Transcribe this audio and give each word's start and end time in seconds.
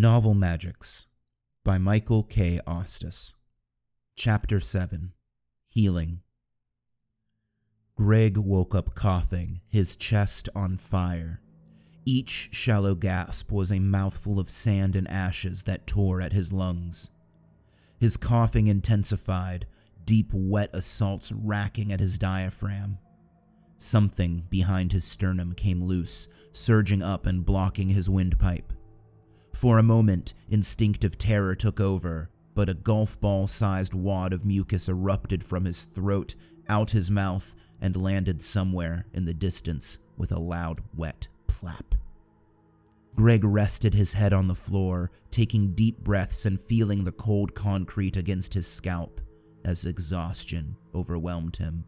Novel 0.00 0.34
Magics 0.34 1.06
by 1.64 1.76
Michael 1.76 2.22
K. 2.22 2.60
Ostis. 2.68 3.32
Chapter 4.14 4.60
7 4.60 5.12
Healing. 5.70 6.20
Greg 7.96 8.36
woke 8.36 8.76
up 8.76 8.94
coughing, 8.94 9.60
his 9.68 9.96
chest 9.96 10.48
on 10.54 10.76
fire. 10.76 11.40
Each 12.04 12.48
shallow 12.52 12.94
gasp 12.94 13.50
was 13.50 13.72
a 13.72 13.80
mouthful 13.80 14.38
of 14.38 14.50
sand 14.50 14.94
and 14.94 15.08
ashes 15.08 15.64
that 15.64 15.88
tore 15.88 16.20
at 16.20 16.32
his 16.32 16.52
lungs. 16.52 17.10
His 17.98 18.16
coughing 18.16 18.68
intensified, 18.68 19.66
deep, 20.04 20.30
wet 20.32 20.70
assaults 20.72 21.32
racking 21.32 21.90
at 21.90 21.98
his 21.98 22.18
diaphragm. 22.18 22.98
Something 23.78 24.46
behind 24.48 24.92
his 24.92 25.02
sternum 25.04 25.54
came 25.54 25.82
loose, 25.82 26.28
surging 26.52 27.02
up 27.02 27.26
and 27.26 27.44
blocking 27.44 27.88
his 27.88 28.08
windpipe. 28.08 28.72
For 29.58 29.78
a 29.78 29.82
moment, 29.82 30.34
instinctive 30.48 31.18
terror 31.18 31.56
took 31.56 31.80
over, 31.80 32.30
but 32.54 32.68
a 32.68 32.74
golf 32.74 33.20
ball 33.20 33.48
sized 33.48 33.92
wad 33.92 34.32
of 34.32 34.44
mucus 34.44 34.88
erupted 34.88 35.42
from 35.42 35.64
his 35.64 35.82
throat, 35.82 36.36
out 36.68 36.92
his 36.92 37.10
mouth, 37.10 37.56
and 37.80 37.96
landed 37.96 38.40
somewhere 38.40 39.06
in 39.12 39.24
the 39.24 39.34
distance 39.34 39.98
with 40.16 40.30
a 40.30 40.38
loud, 40.38 40.80
wet 40.94 41.26
plap. 41.48 41.96
Greg 43.16 43.42
rested 43.42 43.94
his 43.94 44.12
head 44.12 44.32
on 44.32 44.46
the 44.46 44.54
floor, 44.54 45.10
taking 45.32 45.74
deep 45.74 46.04
breaths 46.04 46.46
and 46.46 46.60
feeling 46.60 47.02
the 47.02 47.10
cold 47.10 47.56
concrete 47.56 48.16
against 48.16 48.54
his 48.54 48.68
scalp 48.68 49.20
as 49.64 49.84
exhaustion 49.84 50.76
overwhelmed 50.94 51.56
him. 51.56 51.84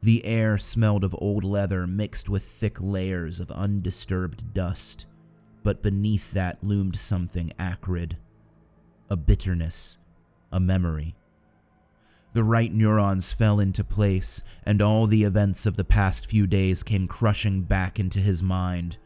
The 0.00 0.24
air 0.24 0.56
smelled 0.56 1.04
of 1.04 1.14
old 1.18 1.44
leather 1.44 1.86
mixed 1.86 2.30
with 2.30 2.42
thick 2.42 2.80
layers 2.80 3.38
of 3.38 3.50
undisturbed 3.50 4.54
dust, 4.54 5.04
but 5.62 5.82
beneath 5.82 6.32
that 6.32 6.62
loomed 6.62 6.96
something 6.96 7.52
acrid 7.58 8.16
a 9.10 9.16
bitterness, 9.16 9.98
a 10.50 10.58
memory. 10.58 11.14
The 12.32 12.42
right 12.42 12.72
neurons 12.72 13.30
fell 13.30 13.60
into 13.60 13.84
place, 13.84 14.42
and 14.64 14.80
all 14.80 15.06
the 15.06 15.24
events 15.24 15.66
of 15.66 15.76
the 15.76 15.84
past 15.84 16.24
few 16.24 16.46
days 16.46 16.82
came 16.82 17.06
crushing 17.06 17.60
back 17.60 18.00
into 18.00 18.20
his 18.20 18.42
mind. 18.42 18.96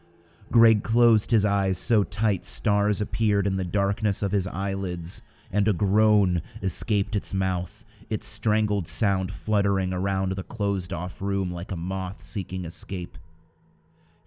Greg 0.49 0.81
closed 0.81 1.31
his 1.31 1.43
eyes 1.43 1.77
so 1.77 2.05
tight 2.05 2.45
stars 2.45 3.01
appeared 3.01 3.47
in 3.47 3.57
the 3.57 3.65
darkness 3.65 4.23
of 4.23 4.31
his 4.31 4.47
eyelids, 4.47 5.21
and 5.51 5.67
a 5.67 5.73
groan 5.73 6.41
escaped 6.61 7.17
its 7.17 7.33
mouth, 7.33 7.83
its 8.09 8.25
strangled 8.25 8.87
sound 8.87 9.33
fluttering 9.33 9.91
around 9.91 10.31
the 10.31 10.43
closed 10.43 10.93
off 10.93 11.21
room 11.21 11.51
like 11.51 11.73
a 11.73 11.75
moth 11.75 12.23
seeking 12.23 12.63
escape. 12.63 13.17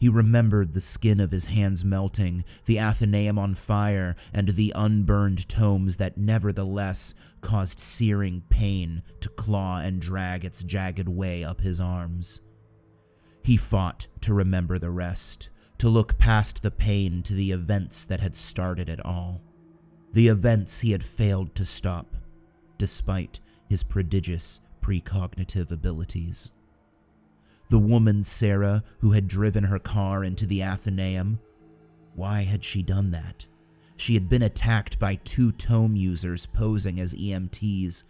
He 0.00 0.08
remembered 0.08 0.72
the 0.72 0.80
skin 0.80 1.20
of 1.20 1.30
his 1.30 1.44
hands 1.44 1.84
melting, 1.84 2.42
the 2.64 2.80
Athenaeum 2.80 3.38
on 3.38 3.54
fire, 3.54 4.16
and 4.32 4.48
the 4.48 4.72
unburned 4.74 5.46
tomes 5.46 5.98
that 5.98 6.16
nevertheless 6.16 7.12
caused 7.42 7.78
searing 7.78 8.42
pain 8.48 9.02
to 9.20 9.28
claw 9.28 9.78
and 9.78 10.00
drag 10.00 10.46
its 10.46 10.62
jagged 10.62 11.06
way 11.06 11.44
up 11.44 11.60
his 11.60 11.82
arms. 11.82 12.40
He 13.44 13.58
fought 13.58 14.06
to 14.22 14.32
remember 14.32 14.78
the 14.78 14.90
rest, 14.90 15.50
to 15.76 15.90
look 15.90 16.16
past 16.16 16.62
the 16.62 16.70
pain 16.70 17.22
to 17.24 17.34
the 17.34 17.52
events 17.52 18.06
that 18.06 18.20
had 18.20 18.34
started 18.34 18.88
it 18.88 19.04
all. 19.04 19.42
The 20.14 20.28
events 20.28 20.80
he 20.80 20.92
had 20.92 21.04
failed 21.04 21.54
to 21.56 21.66
stop, 21.66 22.16
despite 22.78 23.40
his 23.68 23.82
prodigious 23.82 24.60
precognitive 24.80 25.70
abilities. 25.70 26.52
The 27.70 27.78
woman, 27.78 28.24
Sarah, 28.24 28.82
who 28.98 29.12
had 29.12 29.28
driven 29.28 29.62
her 29.62 29.78
car 29.78 30.24
into 30.24 30.44
the 30.44 30.60
Athenaeum. 30.60 31.38
Why 32.16 32.42
had 32.42 32.64
she 32.64 32.82
done 32.82 33.12
that? 33.12 33.46
She 33.96 34.14
had 34.14 34.28
been 34.28 34.42
attacked 34.42 34.98
by 34.98 35.14
two 35.14 35.52
tome 35.52 35.94
users 35.94 36.46
posing 36.46 36.98
as 36.98 37.14
EMTs. 37.14 38.02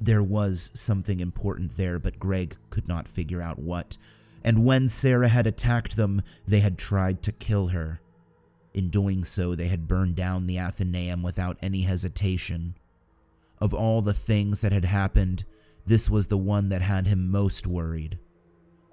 There 0.00 0.22
was 0.22 0.70
something 0.72 1.20
important 1.20 1.72
there, 1.72 1.98
but 1.98 2.18
Greg 2.18 2.56
could 2.70 2.88
not 2.88 3.06
figure 3.06 3.42
out 3.42 3.58
what. 3.58 3.98
And 4.42 4.64
when 4.64 4.88
Sarah 4.88 5.28
had 5.28 5.46
attacked 5.46 5.98
them, 5.98 6.22
they 6.46 6.60
had 6.60 6.78
tried 6.78 7.22
to 7.24 7.32
kill 7.32 7.68
her. 7.68 8.00
In 8.72 8.88
doing 8.88 9.26
so, 9.26 9.54
they 9.54 9.68
had 9.68 9.86
burned 9.88 10.16
down 10.16 10.46
the 10.46 10.58
Athenaeum 10.58 11.22
without 11.22 11.58
any 11.62 11.82
hesitation. 11.82 12.76
Of 13.58 13.74
all 13.74 14.00
the 14.00 14.14
things 14.14 14.62
that 14.62 14.72
had 14.72 14.86
happened, 14.86 15.44
this 15.84 16.08
was 16.08 16.28
the 16.28 16.38
one 16.38 16.70
that 16.70 16.80
had 16.80 17.06
him 17.06 17.30
most 17.30 17.66
worried 17.66 18.18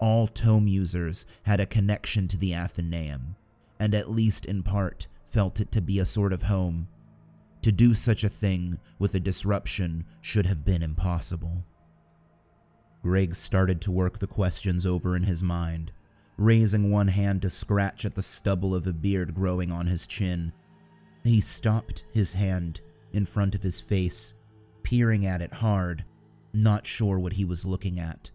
all 0.03 0.27
tome 0.27 0.67
users 0.67 1.25
had 1.43 1.61
a 1.61 1.65
connection 1.65 2.27
to 2.27 2.35
the 2.35 2.53
Athenaeum, 2.53 3.37
and 3.79 3.95
at 3.95 4.11
least 4.11 4.45
in 4.45 4.61
part 4.61 5.07
felt 5.25 5.61
it 5.61 5.71
to 5.71 5.81
be 5.81 5.97
a 5.97 6.05
sort 6.05 6.33
of 6.33 6.43
home. 6.43 6.89
To 7.61 7.71
do 7.71 7.95
such 7.95 8.25
a 8.25 8.29
thing 8.29 8.79
with 8.99 9.15
a 9.15 9.21
disruption 9.21 10.03
should 10.19 10.45
have 10.45 10.65
been 10.65 10.83
impossible. 10.83 11.63
Greg 13.01 13.33
started 13.33 13.79
to 13.79 13.91
work 13.91 14.19
the 14.19 14.27
questions 14.27 14.85
over 14.85 15.15
in 15.15 15.23
his 15.23 15.41
mind, 15.41 15.93
raising 16.35 16.91
one 16.91 17.07
hand 17.07 17.41
to 17.43 17.49
scratch 17.49 18.03
at 18.03 18.13
the 18.13 18.21
stubble 18.21 18.75
of 18.75 18.85
a 18.85 18.91
beard 18.91 19.33
growing 19.33 19.71
on 19.71 19.87
his 19.87 20.05
chin. 20.05 20.51
He 21.23 21.39
stopped 21.39 22.03
his 22.11 22.33
hand 22.33 22.81
in 23.13 23.25
front 23.25 23.55
of 23.55 23.63
his 23.63 23.79
face, 23.79 24.33
peering 24.83 25.25
at 25.25 25.41
it 25.41 25.53
hard, 25.53 26.03
not 26.53 26.85
sure 26.85 27.19
what 27.19 27.31
he 27.31 27.45
was 27.45 27.65
looking 27.65 28.01
at. 28.01 28.31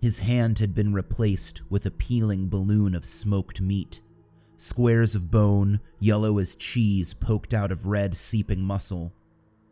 His 0.00 0.20
hand 0.20 0.58
had 0.58 0.74
been 0.74 0.94
replaced 0.94 1.62
with 1.70 1.84
a 1.84 1.90
peeling 1.90 2.48
balloon 2.48 2.94
of 2.94 3.04
smoked 3.04 3.60
meat. 3.60 4.00
Squares 4.56 5.14
of 5.14 5.30
bone, 5.30 5.80
yellow 5.98 6.38
as 6.38 6.56
cheese, 6.56 7.12
poked 7.12 7.52
out 7.52 7.70
of 7.70 7.86
red, 7.86 8.16
seeping 8.16 8.62
muscle. 8.62 9.12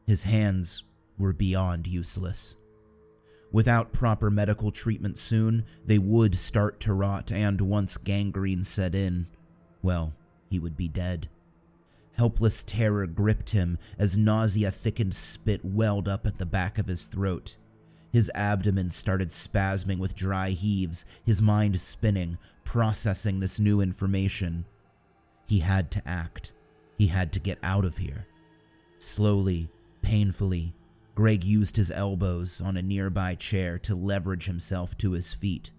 His 0.06 0.24
hands 0.24 0.84
were 1.18 1.32
beyond 1.32 1.86
useless. 1.86 2.56
Without 3.50 3.92
proper 3.92 4.30
medical 4.30 4.70
treatment 4.70 5.16
soon, 5.16 5.64
they 5.84 5.98
would 5.98 6.34
start 6.34 6.80
to 6.80 6.92
rot, 6.92 7.32
and 7.32 7.60
once 7.62 7.96
gangrene 7.96 8.64
set 8.64 8.94
in, 8.94 9.28
well, 9.82 10.14
he 10.50 10.58
would 10.58 10.76
be 10.76 10.88
dead. 10.88 11.28
Helpless 12.12 12.62
terror 12.62 13.06
gripped 13.06 13.50
him 13.50 13.78
as 13.98 14.18
nausea 14.18 14.70
thickened 14.70 15.14
spit 15.14 15.64
welled 15.64 16.08
up 16.08 16.26
at 16.26 16.36
the 16.36 16.46
back 16.46 16.76
of 16.78 16.86
his 16.86 17.06
throat. 17.06 17.56
His 18.12 18.30
abdomen 18.34 18.90
started 18.90 19.28
spasming 19.28 19.98
with 19.98 20.14
dry 20.14 20.50
heaves, 20.50 21.04
his 21.24 21.42
mind 21.42 21.78
spinning, 21.80 22.38
processing 22.64 23.40
this 23.40 23.60
new 23.60 23.80
information. 23.80 24.64
He 25.46 25.60
had 25.60 25.90
to 25.92 26.08
act. 26.08 26.52
He 26.96 27.06
had 27.06 27.32
to 27.34 27.40
get 27.40 27.58
out 27.62 27.84
of 27.84 27.98
here. 27.98 28.26
Slowly, 28.98 29.70
painfully, 30.02 30.74
Greg 31.14 31.44
used 31.44 31.76
his 31.76 31.90
elbows 31.90 32.60
on 32.60 32.76
a 32.76 32.82
nearby 32.82 33.34
chair 33.34 33.78
to 33.80 33.94
leverage 33.94 34.46
himself 34.46 34.96
to 34.98 35.12
his 35.12 35.32
feet. 35.32 35.70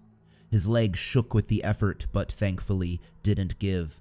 His 0.50 0.66
legs 0.66 0.98
shook 0.98 1.32
with 1.32 1.48
the 1.48 1.64
effort, 1.64 2.06
but 2.12 2.32
thankfully 2.32 3.00
didn't 3.22 3.58
give. 3.58 4.00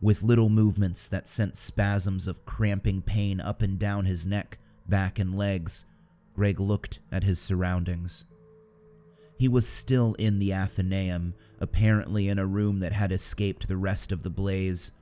With 0.00 0.22
little 0.22 0.48
movements 0.48 1.08
that 1.08 1.28
sent 1.28 1.56
spasms 1.56 2.26
of 2.26 2.44
cramping 2.44 3.02
pain 3.02 3.40
up 3.40 3.62
and 3.62 3.78
down 3.78 4.04
his 4.04 4.26
neck, 4.26 4.58
back, 4.88 5.18
and 5.18 5.34
legs, 5.34 5.84
Greg 6.40 6.58
looked 6.58 7.00
at 7.12 7.22
his 7.22 7.38
surroundings. 7.38 8.24
He 9.38 9.46
was 9.46 9.68
still 9.68 10.14
in 10.14 10.38
the 10.38 10.54
Athenaeum, 10.54 11.34
apparently 11.60 12.30
in 12.30 12.38
a 12.38 12.46
room 12.46 12.80
that 12.80 12.94
had 12.94 13.12
escaped 13.12 13.68
the 13.68 13.76
rest 13.76 14.10
of 14.10 14.22
the 14.22 14.30
blaze. 14.30 14.92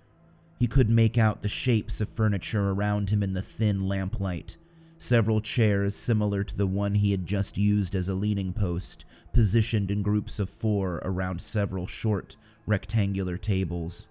He 0.59 0.67
could 0.67 0.91
make 0.91 1.17
out 1.17 1.41
the 1.41 1.49
shapes 1.49 2.01
of 2.01 2.09
furniture 2.09 2.71
around 2.71 3.11
him 3.11 3.23
in 3.23 3.35
the 3.35 3.41
thin 3.41 3.87
lamplight. 3.87 4.57
Several 4.97 5.41
chairs 5.41 5.95
similar 5.95 6.43
to 6.43 6.59
the 6.59 6.67
one 6.67 6.97
he 6.97 7.13
had 7.13 7.25
just 7.25 7.57
used 7.57 7.95
as 7.95 8.09
a 8.09 8.17
leaning 8.17 8.53
post, 8.53 9.05
positioned 9.33 9.93
in 9.93 10.03
groups 10.03 10.41
of 10.41 10.51
four 10.51 11.01
around 11.05 11.41
several 11.41 11.87
short, 11.87 12.37
rectangular 12.67 13.37
tables. 13.37 14.09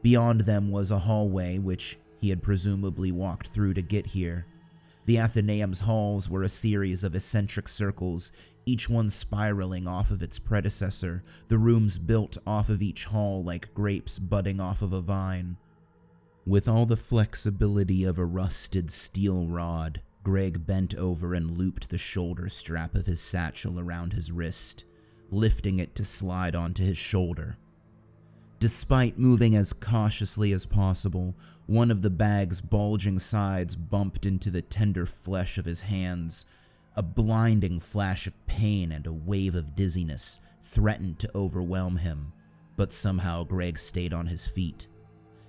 Beyond 0.00 0.40
them 0.40 0.70
was 0.70 0.90
a 0.90 1.00
hallway, 1.00 1.58
which 1.58 1.98
he 2.18 2.30
had 2.30 2.42
presumably 2.42 3.12
walked 3.12 3.48
through 3.48 3.74
to 3.74 3.82
get 3.82 4.06
here. 4.06 4.46
The 5.10 5.18
Athenaeum's 5.18 5.80
halls 5.80 6.30
were 6.30 6.44
a 6.44 6.48
series 6.48 7.02
of 7.02 7.16
eccentric 7.16 7.66
circles, 7.66 8.30
each 8.64 8.88
one 8.88 9.10
spiraling 9.10 9.88
off 9.88 10.12
of 10.12 10.22
its 10.22 10.38
predecessor, 10.38 11.24
the 11.48 11.58
rooms 11.58 11.98
built 11.98 12.38
off 12.46 12.68
of 12.68 12.80
each 12.80 13.06
hall 13.06 13.42
like 13.42 13.74
grapes 13.74 14.20
budding 14.20 14.60
off 14.60 14.82
of 14.82 14.92
a 14.92 15.00
vine. 15.00 15.56
With 16.46 16.68
all 16.68 16.86
the 16.86 16.96
flexibility 16.96 18.04
of 18.04 18.20
a 18.20 18.24
rusted 18.24 18.92
steel 18.92 19.48
rod, 19.48 20.00
Greg 20.22 20.64
bent 20.64 20.94
over 20.94 21.34
and 21.34 21.58
looped 21.58 21.90
the 21.90 21.98
shoulder 21.98 22.48
strap 22.48 22.94
of 22.94 23.06
his 23.06 23.20
satchel 23.20 23.80
around 23.80 24.12
his 24.12 24.30
wrist, 24.30 24.84
lifting 25.28 25.80
it 25.80 25.96
to 25.96 26.04
slide 26.04 26.54
onto 26.54 26.84
his 26.84 26.98
shoulder. 26.98 27.58
Despite 28.60 29.18
moving 29.18 29.56
as 29.56 29.72
cautiously 29.72 30.52
as 30.52 30.66
possible, 30.66 31.34
one 31.64 31.90
of 31.90 32.02
the 32.02 32.10
bag's 32.10 32.60
bulging 32.60 33.18
sides 33.18 33.74
bumped 33.74 34.26
into 34.26 34.50
the 34.50 34.60
tender 34.60 35.06
flesh 35.06 35.56
of 35.56 35.64
his 35.64 35.80
hands. 35.80 36.44
A 36.94 37.02
blinding 37.02 37.80
flash 37.80 38.26
of 38.26 38.46
pain 38.46 38.92
and 38.92 39.06
a 39.06 39.14
wave 39.14 39.54
of 39.54 39.74
dizziness 39.74 40.40
threatened 40.62 41.18
to 41.20 41.30
overwhelm 41.34 41.96
him, 41.96 42.34
but 42.76 42.92
somehow 42.92 43.44
Greg 43.44 43.78
stayed 43.78 44.12
on 44.12 44.26
his 44.26 44.46
feet. 44.46 44.88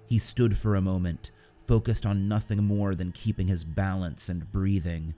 He 0.06 0.18
stood 0.18 0.56
for 0.56 0.78
a 0.78 0.82
moment, 0.82 1.32
focused 1.68 2.06
on 2.06 2.30
nothing 2.30 2.64
more 2.64 2.96
than 2.96 3.12
keeping 3.12 3.48
his 3.48 3.66
balance 3.66 4.30
and 4.30 4.50
breathing. 4.54 5.16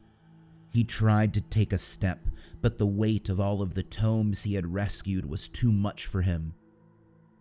He 0.71 0.83
tried 0.83 1.31
to 1.35 1.41
take 1.41 1.71
a 1.71 1.77
step, 1.77 2.25
but 2.59 2.79
the 2.79 2.87
weight 2.87 3.29
of 3.29 3.39
all 3.39 3.61
of 3.61 3.75
the 3.75 3.83
tomes 3.83 4.41
he 4.41 4.55
had 4.55 4.73
rescued 4.73 5.29
was 5.29 5.47
too 5.47 5.71
much 5.71 6.07
for 6.07 6.23
him. 6.23 6.55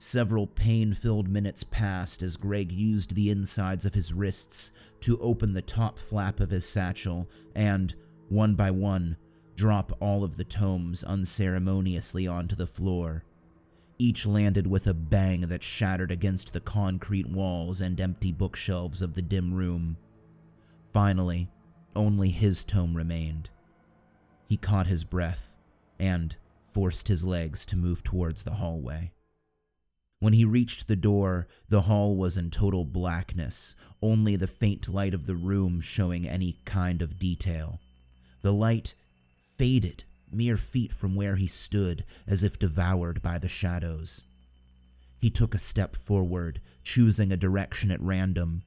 Several 0.05 0.49
pain 0.49 0.95
filled 0.95 1.29
minutes 1.29 1.63
passed 1.63 2.23
as 2.23 2.37
Greg 2.37 2.73
used 2.73 3.15
the 3.15 3.31
insides 3.31 3.87
of 3.87 3.95
his 3.95 4.13
wrists 4.13 4.73
to 4.99 5.17
open 5.21 5.53
the 5.53 5.63
top 5.63 5.97
flap 5.97 6.41
of 6.41 6.51
his 6.51 6.69
satchel 6.69 7.31
and, 7.55 7.95
one 8.29 8.57
by 8.57 8.73
one, 8.73 9.17
drop 9.55 9.93
all 10.01 10.25
of 10.25 10.37
the 10.37 10.43
tomes 10.43 11.05
unceremoniously 11.05 12.27
onto 12.27 12.57
the 12.57 12.67
floor. 12.67 13.23
Each 13.97 14.27
landed 14.27 14.67
with 14.67 14.89
a 14.89 14.93
bang 14.93 15.43
that 15.43 15.63
shattered 15.63 16.11
against 16.11 16.53
the 16.53 16.61
concrete 16.61 17.29
walls 17.29 17.81
and 17.81 18.01
empty 18.01 18.33
bookshelves 18.33 19.03
of 19.03 19.15
the 19.15 19.23
dim 19.23 19.55
room. 19.55 19.97
Finally, 20.93 21.49
only 21.95 22.31
his 22.31 22.65
tome 22.65 22.97
remained. 22.97 23.51
He 24.49 24.57
caught 24.57 24.89
his 24.89 25.05
breath 25.05 25.57
and 26.01 26.37
forced 26.73 27.07
his 27.07 27.23
legs 27.23 27.65
to 27.67 27.77
move 27.77 28.03
towards 28.03 28.43
the 28.43 28.55
hallway. 28.55 29.13
When 30.23 30.35
he 30.35 30.45
reached 30.45 30.87
the 30.87 30.95
door, 30.95 31.49
the 31.69 31.81
hall 31.81 32.17
was 32.17 32.39
in 32.39 32.53
total 32.53 32.85
blackness, 32.85 33.75
only 34.01 34.37
the 34.37 34.47
faint 34.47 34.89
light 34.89 35.15
of 35.15 35.27
the 35.27 35.35
room 35.35 35.81
showing 35.81 36.29
any 36.29 36.61
kind 36.65 37.03
of 37.03 37.19
detail. 37.19 37.81
The 38.41 38.53
light 38.53 38.95
faded 39.59 40.05
mere 40.31 40.57
feet 40.57 40.93
from 40.93 41.17
where 41.17 41.35
he 41.35 41.49
stood, 41.49 42.05
as 42.25 42.45
if 42.45 42.57
devoured 42.57 43.21
by 43.21 43.39
the 43.39 43.49
shadows. 43.49 44.23
He 45.21 45.29
took 45.29 45.57
a 45.57 45.59
step 45.59 45.97
forward, 45.97 46.61
choosing 46.85 47.33
a 47.33 47.37
direction 47.37 47.91
at 47.91 48.01
random. 48.01 48.63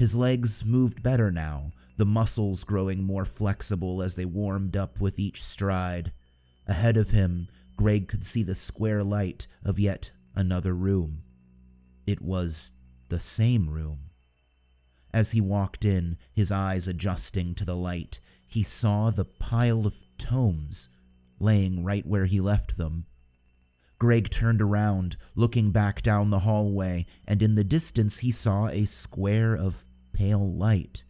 His 0.00 0.16
legs 0.16 0.64
moved 0.64 1.00
better 1.00 1.30
now, 1.30 1.70
the 1.96 2.06
muscles 2.06 2.64
growing 2.64 3.04
more 3.04 3.24
flexible 3.24 4.02
as 4.02 4.16
they 4.16 4.24
warmed 4.24 4.76
up 4.76 5.00
with 5.00 5.20
each 5.20 5.44
stride. 5.44 6.10
Ahead 6.66 6.96
of 6.96 7.10
him, 7.10 7.46
Greg 7.76 8.08
could 8.08 8.24
see 8.24 8.42
the 8.42 8.56
square 8.56 9.04
light 9.04 9.46
of 9.64 9.78
yet 9.78 10.10
another 10.34 10.74
room. 10.74 11.22
It 12.06 12.20
was 12.20 12.74
the 13.08 13.20
same 13.20 13.68
room. 13.68 14.10
As 15.14 15.32
he 15.32 15.40
walked 15.40 15.84
in, 15.84 16.16
his 16.32 16.50
eyes 16.50 16.88
adjusting 16.88 17.54
to 17.56 17.64
the 17.64 17.76
light, 17.76 18.20
he 18.46 18.62
saw 18.62 19.10
the 19.10 19.24
pile 19.24 19.86
of 19.86 20.04
tomes 20.18 20.88
laying 21.38 21.84
right 21.84 22.06
where 22.06 22.26
he 22.26 22.40
left 22.40 22.76
them. 22.76 23.06
Greg 23.98 24.30
turned 24.30 24.60
around, 24.60 25.16
looking 25.34 25.70
back 25.70 26.02
down 26.02 26.30
the 26.30 26.40
hallway, 26.40 27.06
and 27.26 27.42
in 27.42 27.54
the 27.54 27.64
distance 27.64 28.18
he 28.18 28.32
saw 28.32 28.66
a 28.66 28.84
square 28.84 29.54
of 29.54 29.84
pale 30.12 30.52
light. 30.52 31.04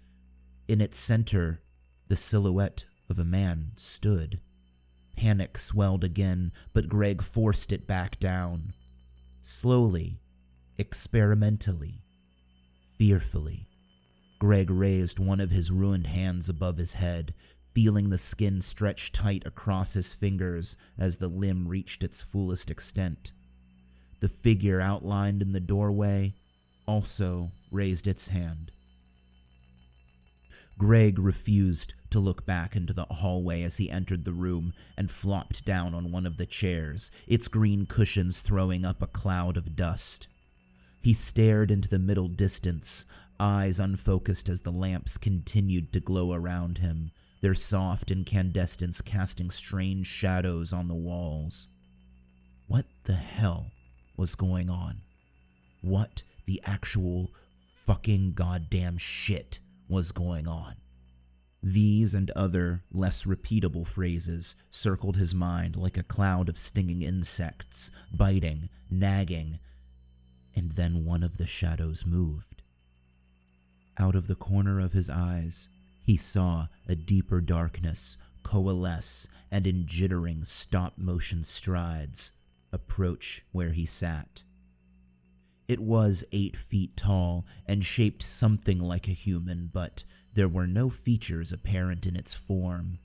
In 0.69 0.81
its 0.81 0.99
center, 0.99 1.63
the 2.09 2.17
silhouette 2.17 2.85
of 3.09 3.19
a 3.19 3.25
man 3.25 3.73
stood. 3.77 4.41
Panic 5.17 5.59
swelled 5.59 6.05
again, 6.05 6.53
but 6.73 6.89
Greg 6.89 7.23
forced 7.23 7.73
it 7.73 7.87
back 7.87 8.19
down. 8.19 8.73
Slowly, 9.44 10.21
experimentally, 10.79 12.05
fearfully, 12.97 13.67
Greg 14.39 14.71
raised 14.71 15.19
one 15.19 15.41
of 15.41 15.50
his 15.50 15.73
ruined 15.73 16.06
hands 16.06 16.49
above 16.49 16.77
his 16.77 16.93
head, 16.93 17.35
feeling 17.75 18.11
the 18.11 18.19
skin 18.19 18.61
stretch 18.61 19.11
tight 19.11 19.44
across 19.44 19.94
his 19.94 20.12
fingers 20.12 20.77
as 20.97 21.17
the 21.17 21.27
limb 21.27 21.67
reached 21.67 22.05
its 22.05 22.23
fullest 22.23 22.71
extent. 22.71 23.33
The 24.21 24.29
figure 24.29 24.81
outlined 24.81 25.43
in 25.43 25.50
the 25.50 25.61
doorway 25.61 26.35
also 26.87 27.50
raised 27.73 28.06
its 28.06 28.29
hand. 28.29 28.71
Greg 30.79 31.19
refused 31.19 31.95
to 32.12 32.20
look 32.20 32.47
back 32.47 32.76
into 32.76 32.93
the 32.93 33.06
hallway 33.11 33.62
as 33.62 33.79
he 33.79 33.91
entered 33.91 34.25
the 34.25 34.32
room 34.32 34.73
and 34.97 35.11
flopped 35.11 35.64
down 35.64 35.94
on 35.94 36.12
one 36.12 36.26
of 36.26 36.37
the 36.37 36.47
chairs, 36.47 37.11
its 37.26 37.49
green 37.49 37.87
cushions 37.87 38.41
throwing 38.41 38.85
up 38.85 39.03
a 39.03 39.06
cloud 39.06 39.56
of 39.56 39.75
dust. 39.75 40.29
He 41.03 41.14
stared 41.14 41.70
into 41.70 41.88
the 41.88 41.99
middle 41.99 42.29
distance, 42.29 43.05
eyes 43.41 43.81
unfocused 43.81 44.49
as 44.49 44.61
the 44.61 44.70
lamps 44.70 45.19
continued 45.19 45.93
to 45.93 46.00
glow 46.00 46.32
around 46.32 46.79
him, 46.79 47.11
their 47.41 47.55
soft 47.55 48.11
incandescence 48.12 49.00
casting 49.00 49.50
strange 49.50 50.06
shadows 50.06 50.73
on 50.73 50.87
the 50.87 50.94
walls. 50.94 51.69
What 52.69 52.87
the 53.05 53.14
hell 53.14 53.73
was 54.17 54.37
going 54.37 54.70
on? 54.70 55.03
What 55.81 56.23
the 56.47 56.61
actual 56.64 57.32
fucking 57.75 58.35
goddamn 58.35 58.97
shit 58.99 59.59
was 59.88 60.12
going 60.12 60.47
on. 60.47 60.76
These 61.62 62.12
and 62.12 62.31
other, 62.32 62.82
less 62.91 63.23
repeatable 63.23 63.87
phrases 63.87 64.56
circled 64.70 65.17
his 65.17 65.35
mind 65.35 65.76
like 65.76 65.97
a 65.97 66.03
cloud 66.03 66.49
of 66.49 66.59
stinging 66.59 67.03
insects, 67.03 67.91
biting, 68.12 68.69
nagging, 68.91 69.61
and 70.56 70.73
then 70.73 71.05
one 71.05 71.23
of 71.23 71.38
the 71.38 71.47
shadows 71.47 72.05
moved. 72.05 72.62
Out 73.97 74.17
of 74.17 74.26
the 74.26 74.35
corner 74.35 74.81
of 74.81 74.93
his 74.93 75.09
eyes, 75.09 75.69
he 76.05 76.17
saw 76.17 76.67
a 76.88 76.97
deeper 76.97 77.41
darkness 77.41 78.17
coalesce 78.43 79.29
and 79.50 79.67
in 79.67 79.85
jittering 79.87 80.44
stop 80.44 80.99
motion 80.99 81.44
strides 81.44 82.32
approach 82.73 83.44
where 83.53 83.70
he 83.70 83.87
sat. 83.87 84.43
It 85.73 85.81
was 85.81 86.23
eight 86.33 86.55
feet 86.55 86.99
tall 86.99 87.47
and 87.65 87.83
shaped 87.83 88.23
something 88.23 88.79
like 88.79 89.09
a 89.09 89.13
human, 89.13 89.71
but 89.73 90.05
there 90.35 90.47
were 90.47 90.67
no 90.67 90.91
features 90.91 91.51
apparent 91.51 92.07
in 92.07 92.15
its 92.15 92.35
form. 92.35 92.99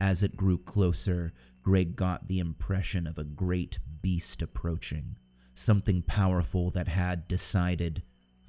As 0.00 0.22
it 0.22 0.36
grew 0.36 0.56
closer, 0.56 1.32
Greg 1.64 1.96
got 1.96 2.28
the 2.28 2.38
impression 2.38 3.08
of 3.08 3.18
a 3.18 3.24
great 3.24 3.80
beast 4.02 4.40
approaching, 4.40 5.16
something 5.52 6.00
powerful 6.00 6.70
that 6.70 6.86
had 6.86 7.26
decided, 7.26 8.04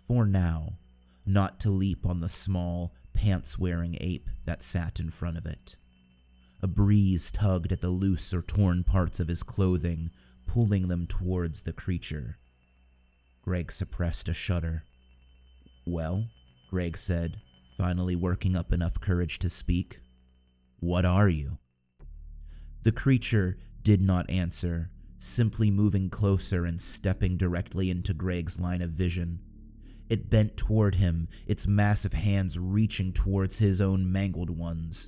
for 0.08 0.28
now, 0.28 0.78
not 1.26 1.60
to 1.62 1.72
leap 1.72 2.06
on 2.06 2.22
the 2.22 2.30
small, 2.30 2.94
pants 3.14 3.58
wearing 3.58 3.98
ape 4.00 4.30
that 4.46 4.62
sat 4.62 5.00
in 5.00 5.10
front 5.10 5.36
of 5.36 5.48
it. 5.48 5.78
A 6.62 6.68
breeze 6.68 7.32
tugged 7.32 7.72
at 7.72 7.82
the 7.82 7.90
loose 7.90 8.36
or 8.36 8.44
torn 8.44 8.84
parts 8.84 9.20
of 9.20 9.30
his 9.30 9.42
clothing, 9.42 10.12
pulling 10.46 10.90
them 10.90 11.08
towards 11.08 11.64
the 11.64 11.74
creature. 11.74 12.38
Greg 13.48 13.72
suppressed 13.72 14.28
a 14.28 14.34
shudder. 14.34 14.84
Well, 15.86 16.26
Greg 16.70 16.98
said, 16.98 17.40
finally 17.78 18.14
working 18.14 18.58
up 18.58 18.74
enough 18.74 19.00
courage 19.00 19.40
to 19.40 19.48
speak. 19.48 20.02
What 20.82 21.06
are 21.06 21.30
you? 21.30 21.58
The 22.84 22.92
creature 22.92 23.58
did 23.84 24.02
not 24.02 24.30
answer, 24.30 24.90
simply 25.18 25.72
moving 25.72 26.10
closer 26.10 26.66
and 26.66 26.82
stepping 26.82 27.38
directly 27.38 27.90
into 27.90 28.14
Greg's 28.14 28.60
line 28.60 28.82
of 28.82 28.90
vision. 28.90 29.40
It 30.10 30.30
bent 30.30 30.58
toward 30.58 30.96
him, 30.96 31.30
its 31.48 31.66
massive 31.66 32.12
hands 32.12 32.60
reaching 32.60 33.14
towards 33.14 33.60
his 33.60 33.80
own 33.80 34.12
mangled 34.12 34.50
ones. 34.50 35.08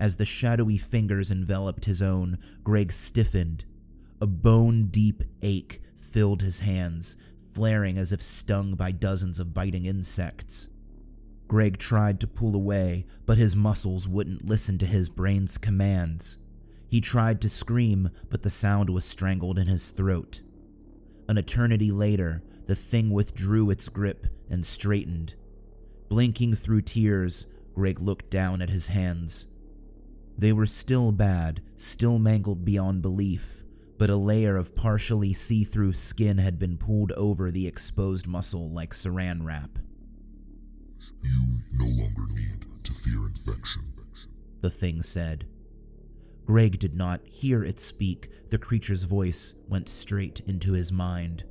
As 0.00 0.16
the 0.16 0.24
shadowy 0.24 0.78
fingers 0.78 1.30
enveloped 1.30 1.84
his 1.84 2.02
own, 2.02 2.38
Greg 2.64 2.90
stiffened. 2.90 3.66
A 4.20 4.26
bone 4.26 4.88
deep 4.88 5.22
ache 5.42 5.80
filled 5.96 6.42
his 6.42 6.58
hands, 6.60 7.16
flaring 7.54 7.98
as 7.98 8.12
if 8.12 8.22
stung 8.22 8.74
by 8.74 8.90
dozens 8.90 9.38
of 9.38 9.54
biting 9.54 9.86
insects. 9.86 10.68
Greg 11.48 11.76
tried 11.76 12.18
to 12.20 12.26
pull 12.26 12.54
away, 12.54 13.04
but 13.26 13.38
his 13.38 13.54
muscles 13.54 14.08
wouldn't 14.08 14.44
listen 14.44 14.78
to 14.78 14.86
his 14.86 15.08
brain's 15.08 15.58
commands. 15.58 16.38
He 16.88 17.00
tried 17.00 17.40
to 17.42 17.48
scream, 17.48 18.10
but 18.30 18.42
the 18.42 18.50
sound 18.50 18.90
was 18.90 19.04
strangled 19.04 19.58
in 19.58 19.66
his 19.66 19.90
throat. 19.90 20.42
An 21.28 21.38
eternity 21.38 21.90
later, 21.90 22.42
the 22.66 22.74
thing 22.74 23.10
withdrew 23.10 23.70
its 23.70 23.88
grip 23.88 24.26
and 24.48 24.64
straightened. 24.64 25.34
Blinking 26.08 26.54
through 26.54 26.82
tears, 26.82 27.46
Greg 27.74 28.00
looked 28.00 28.30
down 28.30 28.62
at 28.62 28.70
his 28.70 28.88
hands. 28.88 29.46
They 30.36 30.52
were 30.52 30.66
still 30.66 31.12
bad, 31.12 31.62
still 31.76 32.18
mangled 32.18 32.64
beyond 32.64 33.02
belief, 33.02 33.62
but 34.02 34.10
a 34.10 34.16
layer 34.16 34.56
of 34.56 34.74
partially 34.74 35.32
see 35.32 35.62
through 35.62 35.92
skin 35.92 36.36
had 36.36 36.58
been 36.58 36.76
pulled 36.76 37.12
over 37.12 37.52
the 37.52 37.68
exposed 37.68 38.26
muscle 38.26 38.68
like 38.68 38.92
saran 38.92 39.46
wrap. 39.46 39.78
You 41.22 41.60
no 41.70 41.84
longer 41.84 42.26
need 42.34 42.66
to 42.82 42.92
fear 42.92 43.28
infection, 43.28 43.94
the 44.60 44.70
thing 44.70 45.04
said. 45.04 45.46
Greg 46.46 46.80
did 46.80 46.96
not 46.96 47.24
hear 47.28 47.62
it 47.62 47.78
speak, 47.78 48.28
the 48.50 48.58
creature's 48.58 49.04
voice 49.04 49.54
went 49.68 49.88
straight 49.88 50.40
into 50.48 50.72
his 50.72 50.90
mind. 50.90 51.44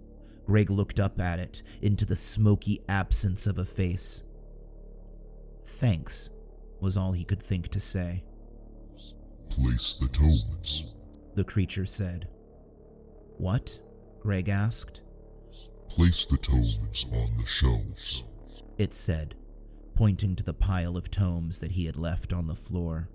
Greg 0.45 0.69
looked 0.69 0.99
up 0.99 1.21
at 1.21 1.39
it, 1.39 1.63
into 1.81 2.03
the 2.03 2.17
smoky 2.17 2.81
absence 2.89 3.47
of 3.47 3.59
a 3.59 3.63
face. 3.63 4.23
Thanks, 5.63 6.29
was 6.81 6.97
all 6.97 7.13
he 7.13 7.23
could 7.23 7.41
think 7.41 7.69
to 7.69 7.79
say. 7.79 8.25
Place 9.49 9.95
the 9.95 10.09
tomes, 10.09 10.97
the 11.35 11.45
creature 11.45 11.85
said. 11.85 12.27
What? 13.37 13.79
Greg 14.21 14.49
asked. 14.49 15.01
Place 15.89 16.25
the 16.25 16.37
tomes 16.37 17.05
on 17.11 17.37
the 17.37 17.45
shelves. 17.45 18.23
It 18.77 18.93
said, 18.93 19.35
pointing 19.95 20.35
to 20.35 20.43
the 20.43 20.53
pile 20.53 20.95
of 20.97 21.11
tomes 21.11 21.59
that 21.59 21.71
he 21.71 21.85
had 21.85 21.97
left 21.97 22.33
on 22.33 22.47
the 22.47 22.55
floor. 22.55 23.09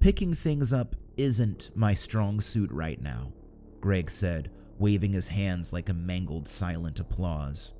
Picking 0.00 0.34
things 0.34 0.72
up 0.72 0.96
isn't 1.16 1.70
my 1.74 1.94
strong 1.94 2.40
suit 2.40 2.70
right 2.70 3.00
now, 3.00 3.32
Greg 3.80 4.10
said, 4.10 4.50
waving 4.78 5.12
his 5.12 5.28
hands 5.28 5.72
like 5.72 5.88
a 5.88 5.94
mangled 5.94 6.48
silent 6.48 7.00
applause. 7.00 7.74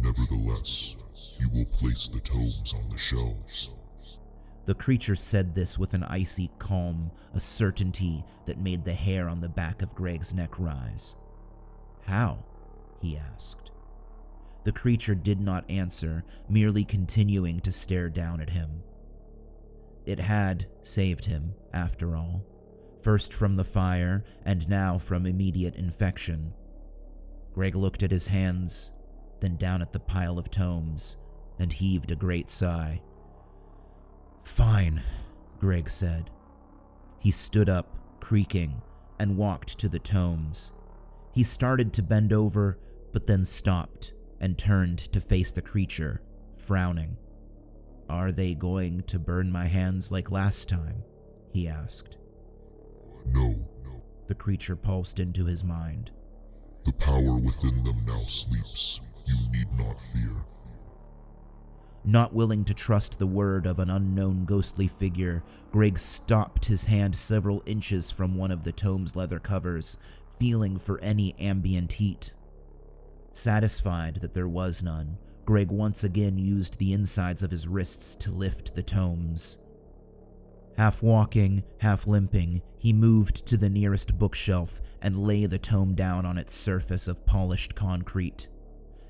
Nevertheless, 0.00 0.96
you 1.38 1.48
will 1.52 1.66
place 1.66 2.08
the 2.08 2.20
tomes 2.20 2.74
on 2.74 2.88
the 2.88 2.98
shelves. 2.98 3.70
The 4.64 4.74
creature 4.74 5.16
said 5.16 5.54
this 5.54 5.78
with 5.78 5.92
an 5.94 6.04
icy 6.04 6.50
calm, 6.58 7.10
a 7.34 7.40
certainty 7.40 8.24
that 8.46 8.58
made 8.58 8.84
the 8.84 8.92
hair 8.92 9.28
on 9.28 9.40
the 9.40 9.48
back 9.48 9.82
of 9.82 9.94
Greg's 9.94 10.34
neck 10.34 10.58
rise. 10.58 11.16
How? 12.06 12.44
he 13.00 13.16
asked. 13.16 13.72
The 14.64 14.72
creature 14.72 15.16
did 15.16 15.40
not 15.40 15.68
answer, 15.68 16.24
merely 16.48 16.84
continuing 16.84 17.58
to 17.60 17.72
stare 17.72 18.08
down 18.08 18.40
at 18.40 18.50
him. 18.50 18.84
It 20.06 20.20
had 20.20 20.66
saved 20.82 21.26
him, 21.26 21.54
after 21.72 22.16
all, 22.16 22.44
first 23.02 23.34
from 23.34 23.56
the 23.56 23.64
fire 23.64 24.24
and 24.44 24.68
now 24.68 24.98
from 24.98 25.26
immediate 25.26 25.74
infection. 25.74 26.54
Greg 27.52 27.74
looked 27.74 28.04
at 28.04 28.12
his 28.12 28.28
hands, 28.28 28.92
then 29.40 29.56
down 29.56 29.82
at 29.82 29.92
the 29.92 30.00
pile 30.00 30.38
of 30.38 30.50
tomes, 30.50 31.16
and 31.58 31.72
heaved 31.72 32.12
a 32.12 32.16
great 32.16 32.48
sigh. 32.48 33.00
Fine, 34.42 35.02
Greg 35.58 35.88
said. 35.88 36.30
He 37.18 37.30
stood 37.30 37.68
up, 37.68 37.96
creaking, 38.20 38.82
and 39.18 39.36
walked 39.36 39.78
to 39.78 39.88
the 39.88 39.98
tomes. 39.98 40.72
He 41.32 41.44
started 41.44 41.92
to 41.94 42.02
bend 42.02 42.32
over, 42.32 42.78
but 43.12 43.26
then 43.26 43.44
stopped 43.44 44.12
and 44.40 44.58
turned 44.58 44.98
to 44.98 45.20
face 45.20 45.52
the 45.52 45.62
creature, 45.62 46.20
frowning. 46.56 47.16
Are 48.08 48.32
they 48.32 48.54
going 48.54 49.02
to 49.04 49.18
burn 49.18 49.50
my 49.52 49.66
hands 49.66 50.10
like 50.10 50.30
last 50.30 50.68
time? 50.68 51.04
he 51.52 51.68
asked. 51.68 52.18
No, 53.26 53.54
no. 53.84 54.02
The 54.26 54.34
creature 54.34 54.76
pulsed 54.76 55.20
into 55.20 55.44
his 55.46 55.62
mind. 55.62 56.10
the 56.84 56.92
power 56.92 57.36
within 57.38 57.84
them 57.84 58.04
now 58.06 58.18
sleeps. 58.22 59.00
You 59.26 59.36
need 59.52 59.72
not 59.78 60.00
fear. 60.00 60.31
Not 62.04 62.34
willing 62.34 62.64
to 62.64 62.74
trust 62.74 63.18
the 63.18 63.26
word 63.26 63.64
of 63.64 63.78
an 63.78 63.88
unknown 63.88 64.44
ghostly 64.44 64.88
figure, 64.88 65.44
Greg 65.70 65.98
stopped 65.98 66.64
his 66.64 66.86
hand 66.86 67.14
several 67.14 67.62
inches 67.64 68.10
from 68.10 68.36
one 68.36 68.50
of 68.50 68.64
the 68.64 68.72
tome's 68.72 69.14
leather 69.14 69.38
covers, 69.38 69.98
feeling 70.28 70.76
for 70.78 70.98
any 71.00 71.34
ambient 71.38 71.94
heat. 71.94 72.34
Satisfied 73.32 74.16
that 74.16 74.34
there 74.34 74.48
was 74.48 74.82
none, 74.82 75.18
Greg 75.44 75.70
once 75.70 76.02
again 76.02 76.38
used 76.38 76.78
the 76.78 76.92
insides 76.92 77.42
of 77.42 77.52
his 77.52 77.68
wrists 77.68 78.16
to 78.16 78.32
lift 78.32 78.74
the 78.74 78.82
tomes. 78.82 79.58
Half 80.76 81.02
walking, 81.02 81.62
half 81.80 82.06
limping, 82.06 82.62
he 82.78 82.92
moved 82.92 83.46
to 83.46 83.56
the 83.56 83.70
nearest 83.70 84.18
bookshelf 84.18 84.80
and 85.00 85.16
lay 85.16 85.46
the 85.46 85.58
tome 85.58 85.94
down 85.94 86.26
on 86.26 86.38
its 86.38 86.52
surface 86.52 87.06
of 87.06 87.26
polished 87.26 87.74
concrete. 87.74 88.48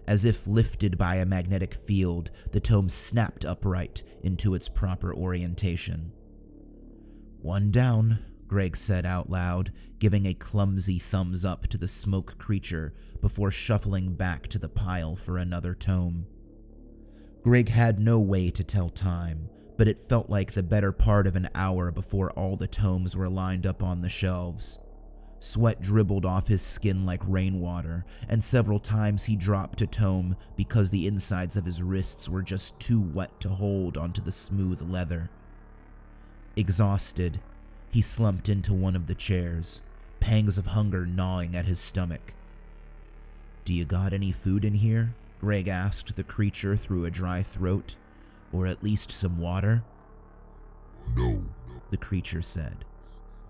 As 0.06 0.25
if 0.25 0.47
lifted 0.47 0.99
by 0.99 1.16
a 1.16 1.26
magnetic 1.26 1.73
field, 1.73 2.30
the 2.50 2.61
tome 2.61 2.88
snapped 2.88 3.44
upright 3.44 4.02
into 4.23 4.54
its 4.54 4.68
proper 4.68 5.14
orientation. 5.14 6.12
One 7.40 7.71
down, 7.71 8.18
Greg 8.47 8.76
said 8.76 9.06
out 9.06 9.30
loud, 9.30 9.73
giving 9.99 10.26
a 10.26 10.35
clumsy 10.35 10.99
thumbs 10.99 11.44
up 11.44 11.68
to 11.68 11.78
the 11.78 11.88
smoke 11.88 12.37
creature 12.38 12.92
before 13.21 13.50
shuffling 13.50 14.14
back 14.14 14.49
to 14.49 14.59
the 14.59 14.68
pile 14.68 15.16
for 15.16 15.38
another 15.38 15.75
tome. 15.75 16.26
Greg 17.42 17.68
had 17.68 17.99
no 17.99 18.21
way 18.21 18.50
to 18.50 18.62
tell 18.62 18.88
time, 18.90 19.49
but 19.78 19.88
it 19.88 19.99
felt 19.99 20.28
like 20.28 20.52
the 20.52 20.62
better 20.62 20.92
part 20.92 21.26
of 21.26 21.35
an 21.35 21.49
hour 21.54 21.90
before 21.90 22.30
all 22.32 22.56
the 22.56 22.68
tomes 22.68 23.16
were 23.16 23.28
lined 23.28 23.66
up 23.66 23.82
on 23.82 24.00
the 24.00 24.09
shelves. 24.09 24.78
Sweat 25.42 25.80
dribbled 25.80 26.25
off 26.25 26.46
his 26.46 26.62
skin 26.62 27.04
like 27.04 27.20
rainwater, 27.26 28.04
and 28.28 28.44
several 28.44 28.78
times 28.78 29.25
he 29.25 29.34
dropped 29.34 29.80
a 29.80 29.88
tome 29.88 30.37
because 30.54 30.92
the 30.92 31.08
insides 31.08 31.56
of 31.56 31.64
his 31.64 31.82
wrists 31.82 32.28
were 32.28 32.42
just 32.44 32.78
too 32.78 33.00
wet 33.00 33.40
to 33.40 33.49
hold 33.49 33.96
onto 33.96 34.22
the 34.22 34.30
smooth 34.30 34.80
leather. 34.88 35.30
Exhausted, 36.54 37.40
he 37.90 38.00
slumped 38.02 38.49
into 38.49 38.72
one 38.72 38.94
of 38.94 39.08
the 39.08 39.16
chairs, 39.16 39.82
pangs 40.20 40.58
of 40.58 40.66
hunger 40.66 41.06
gnawing 41.06 41.56
at 41.56 41.66
his 41.66 41.80
stomach. 41.80 42.34
Do 43.64 43.75
you 43.75 43.84
got 43.84 44.12
any 44.12 44.30
food 44.30 44.64
in 44.64 44.75
here? 44.75 45.12
Greg 45.40 45.66
asked 45.66 46.14
the 46.14 46.22
creature 46.22 46.76
through 46.76 47.04
a 47.04 47.11
dry 47.11 47.42
throat. 47.42 47.96
Or 48.52 48.68
at 48.68 48.84
least 48.84 49.11
some 49.11 49.40
water? 49.40 49.82
No, 51.16 51.42
The 51.90 51.96
creature 51.96 52.42
said. 52.42 52.84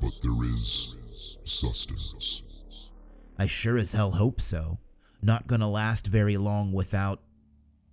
but 0.01 0.13
there 0.23 0.43
is 0.45 0.97
sustenance. 1.45 2.91
I 3.39 3.47
sure 3.47 3.77
as 3.77 3.93
hell 3.93 4.13
hope 4.13 4.41
so. 4.41 4.79
Not 5.23 5.47
gonna 5.47 5.71
last 5.71 6.07
very 6.07 6.37
long 6.37 6.73
without. 6.73 7.21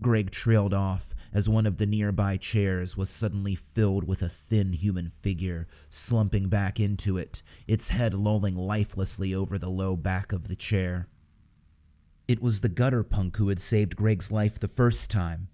Greg 0.01 0.31
trailed 0.31 0.73
off 0.73 1.13
as 1.33 1.49
one 1.49 1.65
of 1.65 1.77
the 1.77 1.85
nearby 1.85 2.37
chairs 2.37 2.95
was 2.95 3.09
suddenly 3.09 3.53
filled 3.55 4.07
with 4.07 4.21
a 4.21 4.29
thin 4.29 4.73
human 4.73 5.09
figure, 5.09 5.67
slumping 5.89 6.47
back 6.47 6.79
into 6.79 7.17
it, 7.17 7.41
its 7.67 7.89
head 7.89 8.13
lolling 8.13 8.55
lifelessly 8.55 9.33
over 9.33 9.57
the 9.57 9.69
low 9.69 9.95
back 9.95 10.31
of 10.31 10.47
the 10.47 10.55
chair. 10.55 11.07
It 12.27 12.41
was 12.41 12.61
the 12.61 12.69
gutter 12.69 13.03
punk 13.03 13.37
who 13.37 13.49
had 13.49 13.59
saved 13.59 13.95
Greg's 13.95 14.31
life 14.31 14.59
the 14.59 14.67
first 14.67 15.11
time. 15.11 15.49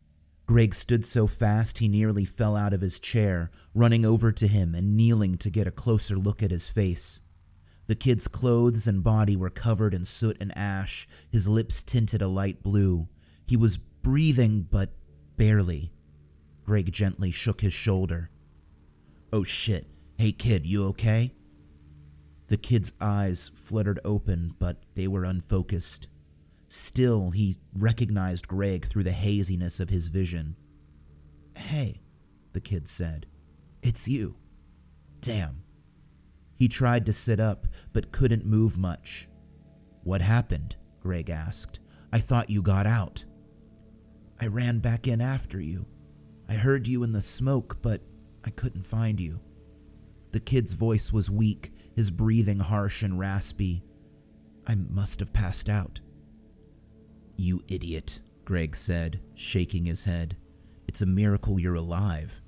Greg 0.45 0.75
stood 0.75 1.05
so 1.05 1.25
fast 1.25 1.79
he 1.79 1.87
nearly 1.87 2.23
fell 2.23 2.55
out 2.55 2.73
of 2.73 2.81
his 2.81 2.99
chair, 2.99 3.49
running 3.73 4.05
over 4.05 4.31
to 4.31 4.47
him 4.47 4.75
and 4.75 4.95
kneeling 4.95 5.37
to 5.39 5.49
get 5.49 5.67
a 5.67 5.71
closer 5.71 6.15
look 6.15 6.43
at 6.43 6.51
his 6.51 6.69
face. 6.69 7.21
The 7.87 7.95
kid's 7.95 8.27
clothes 8.27 8.87
and 8.87 9.03
body 9.03 9.35
were 9.35 9.49
covered 9.49 9.93
in 9.93 10.05
soot 10.05 10.37
and 10.39 10.55
ash, 10.57 11.07
his 11.31 11.47
lips 11.47 11.83
tinted 11.83 12.21
a 12.21 12.27
light 12.27 12.63
blue. 12.63 13.07
He 13.45 13.55
was 13.55 13.77
breathing, 13.77 14.67
but 14.69 14.91
barely. 15.37 15.91
Greg 16.63 16.91
gently 16.91 17.29
shook 17.31 17.61
his 17.61 17.73
shoulder. 17.73 18.31
Oh 19.31 19.43
shit. 19.43 19.85
Hey 20.17 20.31
kid, 20.31 20.65
you 20.65 20.87
okay? 20.87 21.33
The 22.47 22.57
kid's 22.57 22.93
eyes 23.01 23.49
fluttered 23.49 23.99
open, 24.05 24.55
but 24.59 24.83
they 24.95 25.07
were 25.07 25.25
unfocused. 25.25 26.07
Still, 26.67 27.31
he 27.31 27.57
recognized 27.77 28.47
Greg 28.47 28.85
through 28.85 29.03
the 29.03 29.11
haziness 29.11 29.79
of 29.79 29.89
his 29.89 30.07
vision. 30.07 30.55
Hey, 31.55 32.01
the 32.53 32.61
kid 32.61 32.87
said. 32.87 33.27
It's 33.83 34.07
you. 34.07 34.37
Damn. 35.21 35.64
He 36.57 36.67
tried 36.67 37.05
to 37.05 37.13
sit 37.13 37.39
up, 37.39 37.67
but 37.93 38.11
couldn't 38.11 38.45
move 38.45 38.77
much. 38.77 39.27
What 40.03 40.21
happened? 40.21 40.75
Greg 41.01 41.29
asked. 41.29 41.79
I 42.11 42.19
thought 42.19 42.49
you 42.49 42.61
got 42.61 42.87
out. 42.87 43.25
I 44.39 44.47
ran 44.47 44.79
back 44.79 45.07
in 45.07 45.21
after 45.21 45.59
you. 45.59 45.85
I 46.47 46.53
heard 46.53 46.87
you 46.87 47.03
in 47.03 47.11
the 47.11 47.21
smoke, 47.21 47.81
but 47.81 48.01
I 48.43 48.49
couldn't 48.51 48.85
find 48.85 49.19
you. 49.19 49.39
The 50.31 50.39
kid's 50.39 50.73
voice 50.73 51.11
was 51.11 51.29
weak, 51.29 51.71
his 51.95 52.11
breathing 52.11 52.59
harsh 52.59 53.03
and 53.03 53.17
raspy. 53.17 53.83
I 54.67 54.75
must 54.75 55.19
have 55.19 55.33
passed 55.33 55.69
out. 55.69 56.01
You 57.37 57.61
idiot, 57.67 58.21
Greg 58.43 58.75
said, 58.75 59.21
shaking 59.33 59.85
his 59.85 60.05
head. 60.05 60.37
It's 60.87 61.01
a 61.01 61.05
miracle 61.05 61.59
you're 61.59 61.75
alive. 61.75 62.41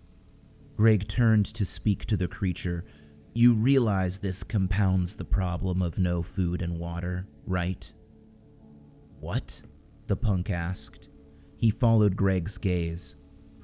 Greg 0.76 1.08
turned 1.08 1.46
to 1.48 1.66
speak 1.66 2.06
to 2.06 2.18
the 2.18 2.28
creature. 2.28 2.86
You 3.39 3.53
realize 3.53 4.17
this 4.17 4.41
compounds 4.41 5.15
the 5.15 5.24
problem 5.24 5.84
of 5.84 6.00
no 6.00 6.24
food 6.24 6.63
and 6.63 6.79
water, 6.79 7.27
right? 7.46 7.94
What? 9.20 9.62
The 10.08 10.15
punk 10.15 10.50
asked. 10.50 11.10
He 11.56 11.70
followed 11.70 12.15
Greg's 12.15 12.58
gaze. 12.58 13.15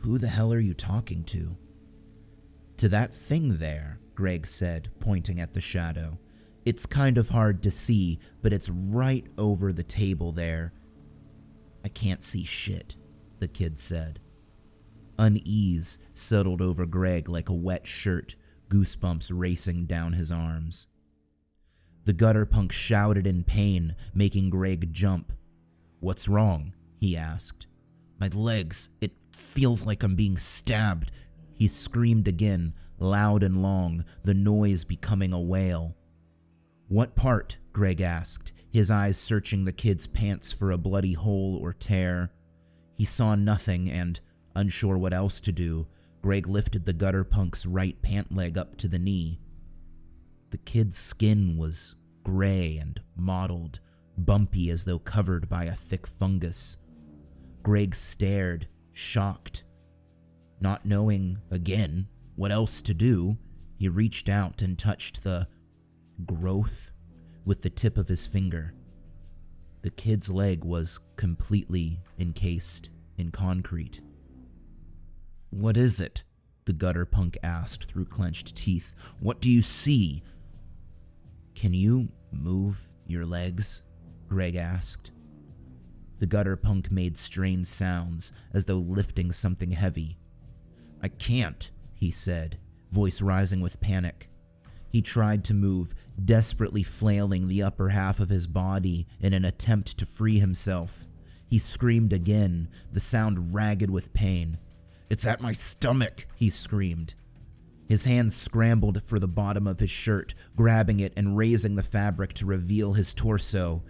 Who 0.01 0.19
the 0.19 0.27
hell 0.27 0.53
are 0.53 0.59
you 0.59 0.75
talking 0.75 1.23
to? 1.23 1.57
To 2.77 2.89
that 2.89 3.15
thing 3.15 3.57
there, 3.57 3.99
Greg 4.13 4.45
said, 4.45 4.89
pointing 4.99 5.39
at 5.39 5.55
the 5.55 5.59
shadow. 5.59 6.19
It's 6.67 6.85
kind 6.85 7.17
of 7.17 7.29
hard 7.29 7.63
to 7.63 7.71
see, 7.71 8.19
but 8.43 8.53
it's 8.53 8.69
right 8.69 9.25
over 9.39 9.73
the 9.73 9.81
table 9.81 10.31
there. 10.31 10.71
I 11.83 11.87
can't 11.87 12.21
see 12.21 12.43
shit, 12.43 12.95
the 13.39 13.47
kid 13.47 13.79
said. 13.79 14.19
Unease 15.17 15.97
settled 16.13 16.61
over 16.61 16.85
Greg 16.85 17.27
like 17.27 17.49
a 17.49 17.55
wet 17.55 17.87
shirt, 17.87 18.35
goosebumps 18.73 19.31
racing 19.31 19.85
down 19.85 20.13
his 20.13 20.31
arms. 20.31 20.87
The 22.05 22.13
gutter 22.13 22.45
punk 22.45 22.71
shouted 22.71 23.27
in 23.27 23.43
pain, 23.43 23.95
making 24.13 24.49
Greg 24.49 24.91
jump. 24.91 25.31
What's 25.99 26.27
wrong? 26.27 26.73
he 26.99 27.15
asked. 27.15 27.67
My 28.19 28.29
legs, 28.29 28.89
it 28.99 29.11
feels 29.35 29.85
like 29.85 30.03
I'm 30.03 30.15
being 30.15 30.37
stabbed. 30.37 31.11
He 31.53 31.67
screamed 31.67 32.27
again, 32.27 32.73
loud 32.97 33.43
and 33.43 33.61
long, 33.61 34.03
the 34.23 34.33
noise 34.33 34.83
becoming 34.83 35.33
a 35.33 35.41
wail. 35.41 35.95
What 36.87 37.15
part? 37.15 37.59
Greg 37.71 38.01
asked, 38.01 38.53
his 38.71 38.89
eyes 38.89 39.17
searching 39.17 39.65
the 39.65 39.71
kid's 39.71 40.07
pants 40.07 40.51
for 40.51 40.71
a 40.71 40.77
bloody 40.77 41.13
hole 41.13 41.57
or 41.61 41.73
tear. 41.73 42.31
He 42.95 43.05
saw 43.05 43.35
nothing, 43.35 43.89
and, 43.89 44.19
unsure 44.55 44.97
what 44.97 45.13
else 45.13 45.39
to 45.41 45.51
do, 45.51 45.87
Greg 46.23 46.47
lifted 46.47 46.85
the 46.85 46.93
gutter 46.93 47.25
punk's 47.25 47.65
right 47.65 48.01
pant 48.01 48.33
leg 48.33 48.57
up 48.57 48.75
to 48.77 48.87
the 48.87 48.97
knee. 48.97 49.41
The 50.51 50.57
kid's 50.57 50.97
skin 50.97 51.57
was 51.57 51.95
gray 52.23 52.77
and 52.77 53.01
mottled, 53.17 53.81
bumpy 54.17 54.69
as 54.69 54.85
though 54.85 54.99
covered 54.99 55.49
by 55.49 55.65
a 55.65 55.73
thick 55.73 56.07
fungus. 56.07 56.77
Greg 57.61 57.93
stared, 57.93 58.67
shocked. 58.93 59.65
Not 60.61 60.85
knowing, 60.85 61.39
again, 61.51 62.07
what 62.37 62.51
else 62.51 62.81
to 62.83 62.93
do, 62.93 63.37
he 63.77 63.89
reached 63.89 64.29
out 64.29 64.61
and 64.61 64.79
touched 64.79 65.25
the 65.25 65.49
growth 66.25 66.91
with 67.43 67.63
the 67.63 67.69
tip 67.69 67.97
of 67.97 68.07
his 68.07 68.25
finger. 68.25 68.73
The 69.81 69.91
kid's 69.91 70.31
leg 70.31 70.63
was 70.63 70.99
completely 71.17 71.99
encased 72.17 72.91
in 73.17 73.31
concrete. 73.31 73.99
What 75.53 75.77
is 75.77 76.01
it? 76.01 76.24
The 76.65 76.74
gutter 76.74 77.05
punk 77.05 77.38
asked 77.43 77.83
through 77.83 78.05
clenched 78.05 78.55
teeth. 78.55 79.13
What 79.19 79.39
do 79.39 79.51
you 79.51 79.62
see? 79.62 80.24
Can 81.53 81.75
you 81.75 82.10
move 82.31 82.81
your 83.05 83.24
legs? 83.24 83.83
Greg 84.27 84.55
asked. 84.55 85.12
The 86.17 86.25
gutter 86.25 86.55
punk 86.55 86.91
made 86.91 87.17
strange 87.17 87.67
sounds 87.67 88.31
as 88.51 88.65
though 88.65 88.77
lifting 88.77 89.31
something 89.31 89.69
heavy. 89.72 90.17
I 91.03 91.10
can't, 91.10 91.69
he 91.93 92.10
said, 92.10 92.57
voice 92.89 93.22
rising 93.22 93.62
with 93.62 93.79
panic. 93.79 94.29
He 94.89 95.03
tried 95.03 95.43
to 95.45 95.53
move, 95.53 95.93
desperately 96.25 96.81
flailing 96.81 97.48
the 97.48 97.62
upper 97.62 97.89
half 97.89 98.19
of 98.19 98.29
his 98.29 98.48
body 98.48 99.05
in 99.19 99.33
an 99.33 99.45
attempt 99.45 100.00
to 100.00 100.07
free 100.07 100.39
himself. 100.39 101.05
He 101.45 101.60
screamed 101.60 102.12
again, 102.12 102.69
the 102.91 103.00
sound 103.00 103.53
ragged 103.53 103.91
with 103.91 104.13
pain. 104.13 104.57
It's 105.13 105.27
at 105.27 105.41
my 105.41 105.51
stomach, 105.51 106.25
he 106.36 106.50
screamed. 106.50 107.13
His 107.88 108.03
hands 108.03 108.36
scrambled 108.36 109.03
for 109.03 109.20
the 109.20 109.27
bottom 109.27 109.67
of 109.67 109.77
his 109.77 109.91
shirt, 109.91 110.34
grabbing 110.55 111.01
it 111.01 111.13
and 111.15 111.38
raising 111.38 111.75
the 111.75 111.84
fabric 111.84 112.34
to 112.34 112.48
reveal 112.48 112.93
his 112.93 113.13
torso. 113.13 113.84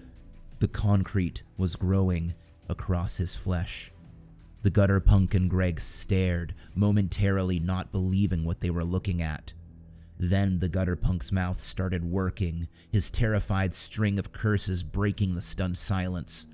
The 0.60 0.68
concrete 0.68 1.44
was 1.56 1.78
growing 1.78 2.34
across 2.68 3.16
his 3.16 3.38
flesh. 3.38 3.94
The 4.64 4.70
gutter 4.70 5.00
punk 5.00 5.34
and 5.34 5.50
Greg 5.50 5.80
stared, 5.80 6.56
momentarily 6.76 7.58
not 7.58 7.94
believing 7.94 8.44
what 8.44 8.60
they 8.60 8.70
were 8.70 8.84
looking 8.84 9.22
at. 9.22 9.54
Then 10.20 10.60
the 10.60 10.68
gutter 10.68 10.98
punk's 10.98 11.32
mouth 11.32 11.62
started 11.62 12.04
working, 12.04 12.68
his 12.92 13.10
terrified 13.10 13.74
string 13.74 14.20
of 14.20 14.34
curses 14.34 14.84
breaking 14.84 15.36
the 15.36 15.42
stunned 15.42 15.78
silence. 15.78 16.48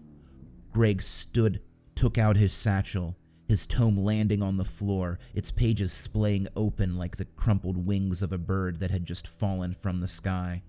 Greg 0.71 1.01
stood, 1.01 1.59
took 1.95 2.19
out 2.19 2.37
his 2.37 2.53
satchel, 2.53 3.17
his 3.49 3.65
tome 3.65 3.97
landing 3.97 4.43
on 4.43 4.57
the 4.57 4.63
floor, 4.63 5.17
its 5.33 5.49
pages 5.49 5.91
splaying 5.91 6.47
open 6.55 6.95
like 6.99 7.17
the 7.17 7.25
crumpled 7.25 7.83
wings 7.83 8.21
of 8.21 8.31
a 8.31 8.37
bird 8.37 8.79
that 8.79 8.91
had 8.91 9.05
just 9.05 9.27
fallen 9.27 9.73
from 9.73 9.99
the 9.99 10.07
sky. 10.07 10.61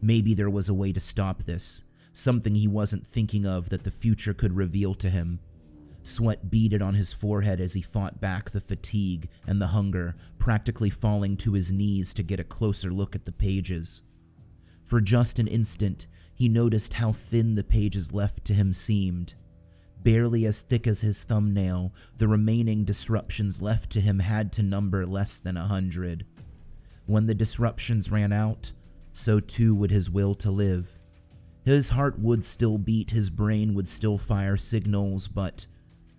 Maybe 0.00 0.32
there 0.32 0.48
was 0.48 0.70
a 0.70 0.74
way 0.74 0.90
to 0.92 1.00
stop 1.00 1.42
this, 1.42 1.84
something 2.14 2.54
he 2.54 2.66
wasn't 2.66 3.06
thinking 3.06 3.46
of 3.46 3.68
that 3.68 3.84
the 3.84 3.90
future 3.90 4.32
could 4.32 4.56
reveal 4.56 4.94
to 4.94 5.10
him. 5.10 5.38
Sweat 6.02 6.50
beaded 6.50 6.80
on 6.80 6.94
his 6.94 7.12
forehead 7.12 7.60
as 7.60 7.74
he 7.74 7.82
fought 7.82 8.22
back 8.22 8.48
the 8.48 8.60
fatigue 8.60 9.28
and 9.46 9.60
the 9.60 9.68
hunger, 9.68 10.16
practically 10.38 10.88
falling 10.88 11.36
to 11.36 11.52
his 11.52 11.70
knees 11.70 12.14
to 12.14 12.22
get 12.22 12.40
a 12.40 12.44
closer 12.44 12.90
look 12.90 13.14
at 13.14 13.26
the 13.26 13.32
pages. 13.32 14.00
For 14.82 15.02
just 15.02 15.38
an 15.38 15.46
instant, 15.46 16.06
he 16.34 16.48
noticed 16.48 16.94
how 16.94 17.12
thin 17.12 17.54
the 17.54 17.64
pages 17.64 18.14
left 18.14 18.46
to 18.46 18.54
him 18.54 18.72
seemed. 18.72 19.34
Barely 20.04 20.44
as 20.44 20.60
thick 20.60 20.86
as 20.86 21.00
his 21.00 21.24
thumbnail, 21.24 21.94
the 22.18 22.28
remaining 22.28 22.84
disruptions 22.84 23.62
left 23.62 23.90
to 23.92 24.00
him 24.00 24.18
had 24.18 24.52
to 24.52 24.62
number 24.62 25.06
less 25.06 25.40
than 25.40 25.56
a 25.56 25.66
hundred. 25.66 26.26
When 27.06 27.26
the 27.26 27.34
disruptions 27.34 28.10
ran 28.10 28.30
out, 28.30 28.72
so 29.12 29.40
too 29.40 29.74
would 29.74 29.90
his 29.90 30.10
will 30.10 30.34
to 30.36 30.50
live. 30.50 30.98
His 31.64 31.88
heart 31.88 32.18
would 32.18 32.44
still 32.44 32.76
beat, 32.76 33.12
his 33.12 33.30
brain 33.30 33.72
would 33.74 33.88
still 33.88 34.18
fire 34.18 34.58
signals, 34.58 35.26
but 35.26 35.66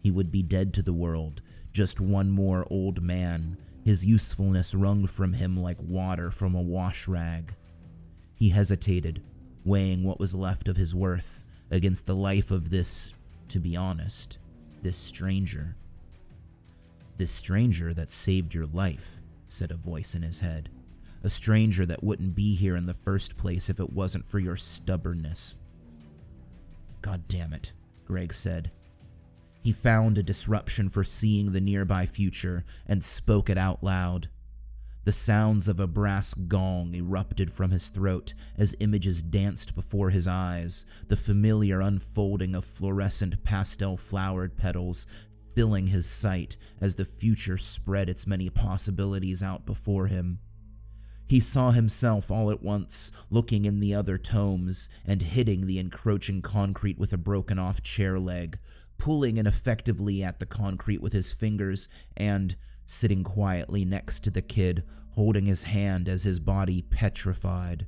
he 0.02 0.10
would 0.10 0.32
be 0.32 0.41
dead 0.41 0.74
to 0.74 0.82
the 0.82 0.93
world, 0.93 1.43
just 1.71 2.02
one 2.02 2.32
more 2.32 2.65
old 2.71 3.04
man, 3.04 3.56
his 3.84 4.04
usefulness 4.04 4.74
wrung 4.74 5.06
from 5.06 5.34
him 5.34 5.62
like 5.62 5.78
water 5.80 6.32
from 6.32 6.56
a 6.56 6.62
wash 6.62 7.08
rag. 7.08 7.54
He 8.34 8.50
hesitated, 8.50 9.21
weighing 9.63 10.04
what 10.04 10.19
was 10.19 10.34
left 10.34 10.67
of 10.67 10.78
his 10.78 10.95
worth 10.95 11.43
against 11.69 12.08
the 12.08 12.15
life 12.15 12.50
of 12.50 12.71
this, 12.71 13.13
to 13.50 13.60
be 13.60 13.76
honest, 13.76 14.38
this 14.82 14.98
stranger. 14.98 15.76
This 17.18 17.32
stranger 17.32 17.94
that 17.94 18.12
saved 18.12 18.54
your 18.54 18.66
life, 18.68 19.22
said 19.48 19.72
a 19.72 19.76
voice 19.76 20.16
in 20.16 20.22
his 20.22 20.40
head. 20.40 20.70
A 21.24 21.30
stranger 21.30 21.86
that 21.86 22.04
wouldn't 22.04 22.36
be 22.36 22.56
here 22.56 22.76
in 22.76 22.86
the 22.86 22.94
first 22.94 23.38
place 23.38 23.70
if 23.70 23.80
it 23.80 23.94
wasn't 23.94 24.26
for 24.26 24.40
your 24.40 24.56
stubbornness. 24.56 25.58
God 27.02 27.28
damn 27.28 27.54
it, 27.54 27.74
Greg 28.06 28.34
said, 28.34 28.72
he 29.66 29.72
found 29.72 30.20
a 30.20 30.24
disruption 30.24 30.90
for 30.90 31.04
seeing 31.04 31.52
the 31.52 31.60
nearby 31.60 32.06
future 32.06 32.64
and 32.86 33.04
spoke 33.04 33.50
it 33.50 33.58
out 33.58 33.84
loud. 33.84 34.28
The 35.06 35.13
sounds 35.13 35.68
of 35.68 35.80
a 35.80 35.86
brass 35.86 36.34
gong 36.34 36.96
erupted 36.96 37.52
from 37.52 37.70
his 37.70 37.89
throat 37.89 38.34
as 38.58 38.76
images 38.80 39.22
danced 39.22 39.76
before 39.76 40.10
his 40.10 40.28
eyes, 40.28 40.84
the 41.08 41.15
familiar 41.15 41.80
unfolding 41.80 42.56
of 42.56 42.65
fluorescent 42.65 43.44
pastel 43.44 43.98
flowered 43.98 44.58
petals 44.58 45.06
filling 45.56 45.88
his 45.88 46.08
sight 46.08 46.58
as 46.82 46.96
the 46.96 47.06
future 47.06 47.58
spread 47.58 48.10
its 48.10 48.26
many 48.26 48.50
possibilities 48.50 49.44
out 49.44 49.68
before 49.68 50.08
him. 50.08 50.39
He 51.28 51.39
saw 51.39 51.70
himself 51.70 52.32
all 52.32 52.50
at 52.50 52.63
once, 52.63 53.12
looking 53.30 53.65
in 53.65 53.80
the 53.80 53.94
other 53.94 54.18
tomes 54.18 54.89
and 55.06 55.22
hitting 55.22 55.68
the 55.68 55.78
encroaching 55.78 56.41
concrete 56.41 56.98
with 56.98 57.13
a 57.13 57.18
broken 57.18 57.60
off 57.60 57.84
chair 57.84 58.20
leg, 58.20 58.58
pulling 58.98 59.38
ineffectively 59.38 60.24
at 60.24 60.39
the 60.39 60.46
concrete 60.48 61.02
with 61.02 61.13
his 61.13 61.32
fingers, 61.32 61.89
and 62.18 62.56
sitting 62.86 63.24
quietly 63.24 63.86
next 63.86 64.24
to 64.24 64.30
the 64.30 64.41
kid, 64.41 64.84
holding 65.12 65.45
his 65.45 65.63
hand 65.63 66.08
as 66.08 66.24
his 66.24 66.39
body 66.39 66.82
petrified. 66.82 67.88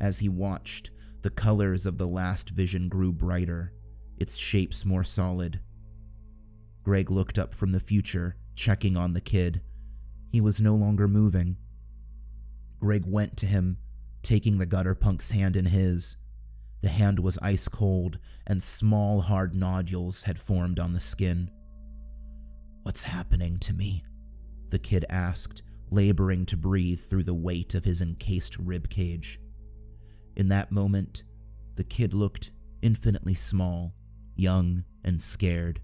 As 0.00 0.18
he 0.18 0.28
watched, 0.28 0.90
the 1.22 1.30
colors 1.30 1.86
of 1.86 1.98
the 1.98 2.06
last 2.06 2.50
vision 2.50 2.88
grew 2.88 3.12
brighter, 3.12 3.72
its 4.18 4.36
shapes 4.36 4.84
more 4.84 5.04
solid. 5.04 5.60
Greg 6.82 7.10
looked 7.10 7.38
up 7.38 7.54
from 7.54 7.72
the 7.72 7.80
future, 7.80 8.36
checking 8.54 8.96
on 8.96 9.12
the 9.12 9.20
kid. 9.20 9.60
He 10.30 10.40
was 10.40 10.60
no 10.60 10.74
longer 10.74 11.08
moving. 11.08 11.56
Greg 12.78 13.04
went 13.06 13.36
to 13.38 13.46
him, 13.46 13.78
taking 14.22 14.58
the 14.58 14.66
gutter 14.66 14.94
punk's 14.94 15.30
hand 15.30 15.56
in 15.56 15.66
his. 15.66 16.16
The 16.82 16.88
hand 16.88 17.18
was 17.18 17.38
ice 17.42 17.66
cold, 17.68 18.18
and 18.46 18.62
small, 18.62 19.22
hard 19.22 19.54
nodules 19.54 20.24
had 20.24 20.38
formed 20.38 20.78
on 20.78 20.92
the 20.92 21.00
skin. 21.00 21.50
What's 22.86 23.02
happening 23.02 23.58
to 23.58 23.74
me? 23.74 24.04
The 24.68 24.78
kid 24.78 25.04
asked, 25.10 25.64
laboring 25.90 26.46
to 26.46 26.56
breathe 26.56 27.00
through 27.00 27.24
the 27.24 27.34
weight 27.34 27.74
of 27.74 27.84
his 27.84 28.00
encased 28.00 28.56
rib 28.58 28.88
cage. 28.88 29.40
In 30.36 30.50
that 30.50 30.70
moment, 30.70 31.24
the 31.74 31.82
kid 31.82 32.14
looked 32.14 32.52
infinitely 32.82 33.34
small, 33.34 33.96
young, 34.36 34.84
and 35.04 35.20
scared. 35.20 35.80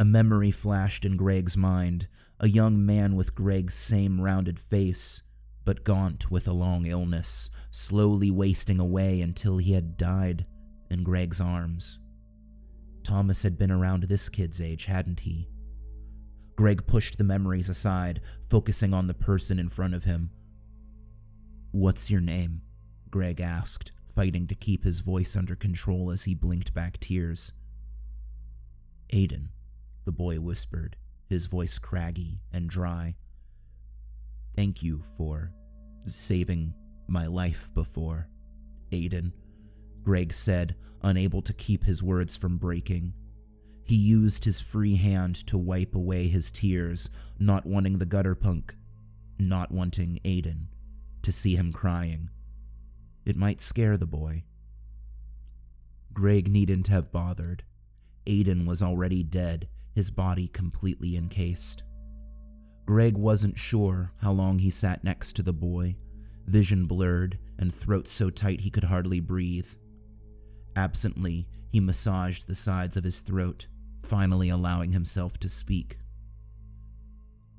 A 0.00 0.04
memory 0.04 0.50
flashed 0.50 1.04
in 1.04 1.16
Greg's 1.16 1.56
mind, 1.56 2.08
a 2.40 2.48
young 2.48 2.84
man 2.84 3.14
with 3.14 3.36
Greg's 3.36 3.76
same 3.76 4.20
rounded 4.20 4.58
face, 4.58 5.22
but 5.64 5.84
gaunt 5.84 6.28
with 6.28 6.48
a 6.48 6.52
long 6.52 6.86
illness, 6.86 7.50
slowly 7.70 8.32
wasting 8.32 8.80
away 8.80 9.20
until 9.20 9.58
he 9.58 9.74
had 9.74 9.96
died 9.96 10.44
in 10.90 11.04
Greg's 11.04 11.40
arms. 11.40 12.00
Thomas 13.08 13.42
had 13.42 13.58
been 13.58 13.70
around 13.70 14.02
this 14.02 14.28
kid's 14.28 14.60
age, 14.60 14.84
hadn't 14.84 15.20
he? 15.20 15.48
Greg 16.56 16.86
pushed 16.86 17.16
the 17.16 17.24
memories 17.24 17.70
aside, 17.70 18.20
focusing 18.50 18.92
on 18.92 19.06
the 19.06 19.14
person 19.14 19.58
in 19.58 19.70
front 19.70 19.94
of 19.94 20.04
him. 20.04 20.28
What's 21.70 22.10
your 22.10 22.20
name? 22.20 22.60
Greg 23.08 23.40
asked, 23.40 23.92
fighting 24.14 24.46
to 24.48 24.54
keep 24.54 24.84
his 24.84 25.00
voice 25.00 25.36
under 25.36 25.54
control 25.54 26.10
as 26.10 26.24
he 26.24 26.34
blinked 26.34 26.74
back 26.74 27.00
tears. 27.00 27.52
Aiden, 29.10 29.48
the 30.04 30.12
boy 30.12 30.38
whispered, 30.38 30.96
his 31.30 31.46
voice 31.46 31.78
craggy 31.78 32.40
and 32.52 32.68
dry. 32.68 33.14
Thank 34.54 34.82
you 34.82 35.02
for 35.16 35.54
saving 36.06 36.74
my 37.06 37.26
life 37.26 37.72
before, 37.72 38.28
Aiden, 38.92 39.32
Greg 40.08 40.32
said, 40.32 40.74
unable 41.02 41.42
to 41.42 41.52
keep 41.52 41.84
his 41.84 42.02
words 42.02 42.34
from 42.34 42.56
breaking. 42.56 43.12
He 43.84 43.94
used 43.94 44.42
his 44.42 44.58
free 44.58 44.96
hand 44.96 45.36
to 45.48 45.58
wipe 45.58 45.94
away 45.94 46.28
his 46.28 46.50
tears, 46.50 47.10
not 47.38 47.66
wanting 47.66 47.98
the 47.98 48.06
gutter 48.06 48.34
punk, 48.34 48.74
not 49.38 49.70
wanting 49.70 50.18
Aiden, 50.24 50.68
to 51.20 51.30
see 51.30 51.56
him 51.56 51.74
crying. 51.74 52.30
It 53.26 53.36
might 53.36 53.60
scare 53.60 53.98
the 53.98 54.06
boy. 54.06 54.44
Greg 56.14 56.48
needn't 56.50 56.88
have 56.88 57.12
bothered. 57.12 57.64
Aiden 58.24 58.66
was 58.66 58.82
already 58.82 59.22
dead, 59.22 59.68
his 59.94 60.10
body 60.10 60.48
completely 60.48 61.18
encased. 61.18 61.82
Greg 62.86 63.18
wasn't 63.18 63.58
sure 63.58 64.14
how 64.22 64.32
long 64.32 64.58
he 64.60 64.70
sat 64.70 65.04
next 65.04 65.34
to 65.34 65.42
the 65.42 65.52
boy, 65.52 65.96
vision 66.46 66.86
blurred 66.86 67.38
and 67.58 67.74
throat 67.74 68.08
so 68.08 68.30
tight 68.30 68.62
he 68.62 68.70
could 68.70 68.84
hardly 68.84 69.20
breathe. 69.20 69.68
Absently, 70.76 71.48
he 71.70 71.80
massaged 71.80 72.46
the 72.46 72.54
sides 72.54 72.96
of 72.96 73.04
his 73.04 73.20
throat, 73.20 73.66
finally 74.02 74.48
allowing 74.48 74.92
himself 74.92 75.38
to 75.38 75.48
speak. 75.48 75.98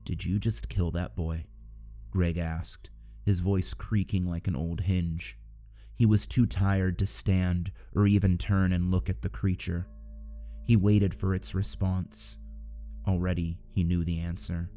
Did 0.04 0.26
you 0.26 0.40
just 0.40 0.70
kill 0.70 0.92
that 0.92 1.16
boy? 1.16 1.46
Greg 2.12 2.38
asked, 2.38 2.90
his 3.26 3.42
voice 3.42 3.74
creaking 3.74 4.26
like 4.26 4.48
an 4.48 4.56
old 4.56 4.82
hinge. 4.82 5.38
He 5.96 6.06
was 6.06 6.26
too 6.26 6.46
tired 6.46 6.98
to 7.00 7.06
stand 7.06 7.72
or 7.94 8.08
even 8.08 8.38
turn 8.38 8.72
and 8.72 8.90
look 8.90 9.10
at 9.10 9.22
the 9.22 9.30
creature. 9.30 9.86
He 10.66 10.76
waited 10.76 11.14
for 11.14 11.36
its 11.36 11.54
response. 11.54 12.38
Already, 13.08 13.60
he 13.74 13.84
knew 13.84 14.04
the 14.04 14.20
answer. 14.20 14.70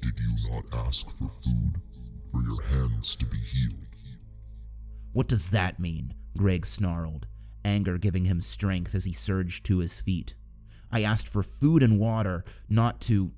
Did 0.00 0.18
you 0.18 0.50
not 0.50 0.64
ask 0.86 1.08
for 1.10 1.28
food? 1.28 1.80
For 2.32 2.42
your 2.42 2.62
hands 2.62 3.16
to 3.16 3.26
be 3.26 3.36
healed? 3.36 3.86
What 5.12 5.28
does 5.28 5.50
that 5.50 5.78
mean? 5.78 6.14
Greg 6.36 6.66
snarled, 6.66 7.26
anger 7.64 7.98
giving 7.98 8.24
him 8.24 8.40
strength 8.40 8.94
as 8.94 9.04
he 9.04 9.12
surged 9.12 9.64
to 9.66 9.78
his 9.78 10.00
feet. 10.00 10.34
I 10.90 11.02
asked 11.02 11.28
for 11.28 11.42
food 11.42 11.82
and 11.82 11.98
water, 11.98 12.44
not 12.68 13.00
to. 13.02 13.32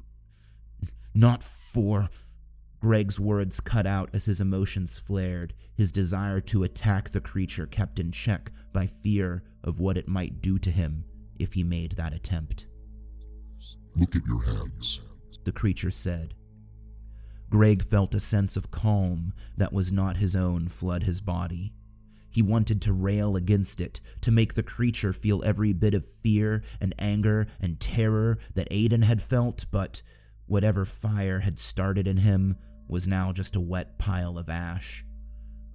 not 1.15 1.43
for. 1.43 2.09
Greg's 2.81 3.21
words 3.21 3.61
cut 3.61 3.87
out 3.87 4.11
as 4.13 4.25
his 4.25 4.41
emotions 4.41 4.99
flared, 4.99 5.55
his 5.77 5.93
desire 5.93 6.41
to 6.41 6.65
attack 6.65 7.11
the 7.11 7.21
creature 7.21 7.67
kept 7.67 7.99
in 8.01 8.11
check 8.11 8.51
by 8.73 8.87
fear 8.87 9.45
of 9.63 9.79
what 9.79 9.97
it 9.97 10.09
might 10.09 10.43
do 10.43 10.59
to 10.59 10.71
him 10.71 11.05
if 11.39 11.53
he 11.53 11.63
made 11.63 11.93
that 11.93 12.13
attempt. 12.13 12.67
Look 13.95 14.17
at 14.17 14.27
your 14.27 14.43
hands, 14.43 15.01
the 15.45 15.53
creature 15.53 15.91
said. 15.91 16.35
Greg 17.51 17.83
felt 17.83 18.15
a 18.15 18.21
sense 18.21 18.57
of 18.57 18.71
calm 18.71 19.33
that 19.57 19.73
was 19.73 19.93
not 19.93 20.17
his 20.17 20.35
own 20.35 20.69
flood 20.69 21.03
his 21.03 21.21
body. 21.21 21.75
He 22.33 22.43
wanted 22.43 22.81
to 22.83 22.93
rail 22.93 23.37
against 23.37 23.81
it, 23.81 24.01
to 24.23 24.33
make 24.33 24.55
the 24.55 24.63
creature 24.63 25.13
feel 25.13 25.45
every 25.45 25.73
bit 25.73 25.95
of 25.95 26.05
fear 26.05 26.63
and 26.81 26.95
anger 26.99 27.47
and 27.61 27.79
terror 27.79 28.39
that 28.55 28.71
Aiden 28.71 29.05
had 29.05 29.21
felt, 29.21 29.67
but 29.71 30.03
whatever 30.47 30.85
fire 30.85 31.41
had 31.41 31.59
started 31.59 32.09
in 32.09 32.17
him 32.17 32.57
was 32.89 33.07
now 33.07 33.33
just 33.33 33.55
a 33.55 33.61
wet 33.61 33.99
pile 33.99 34.39
of 34.39 34.49
ash. 34.49 35.05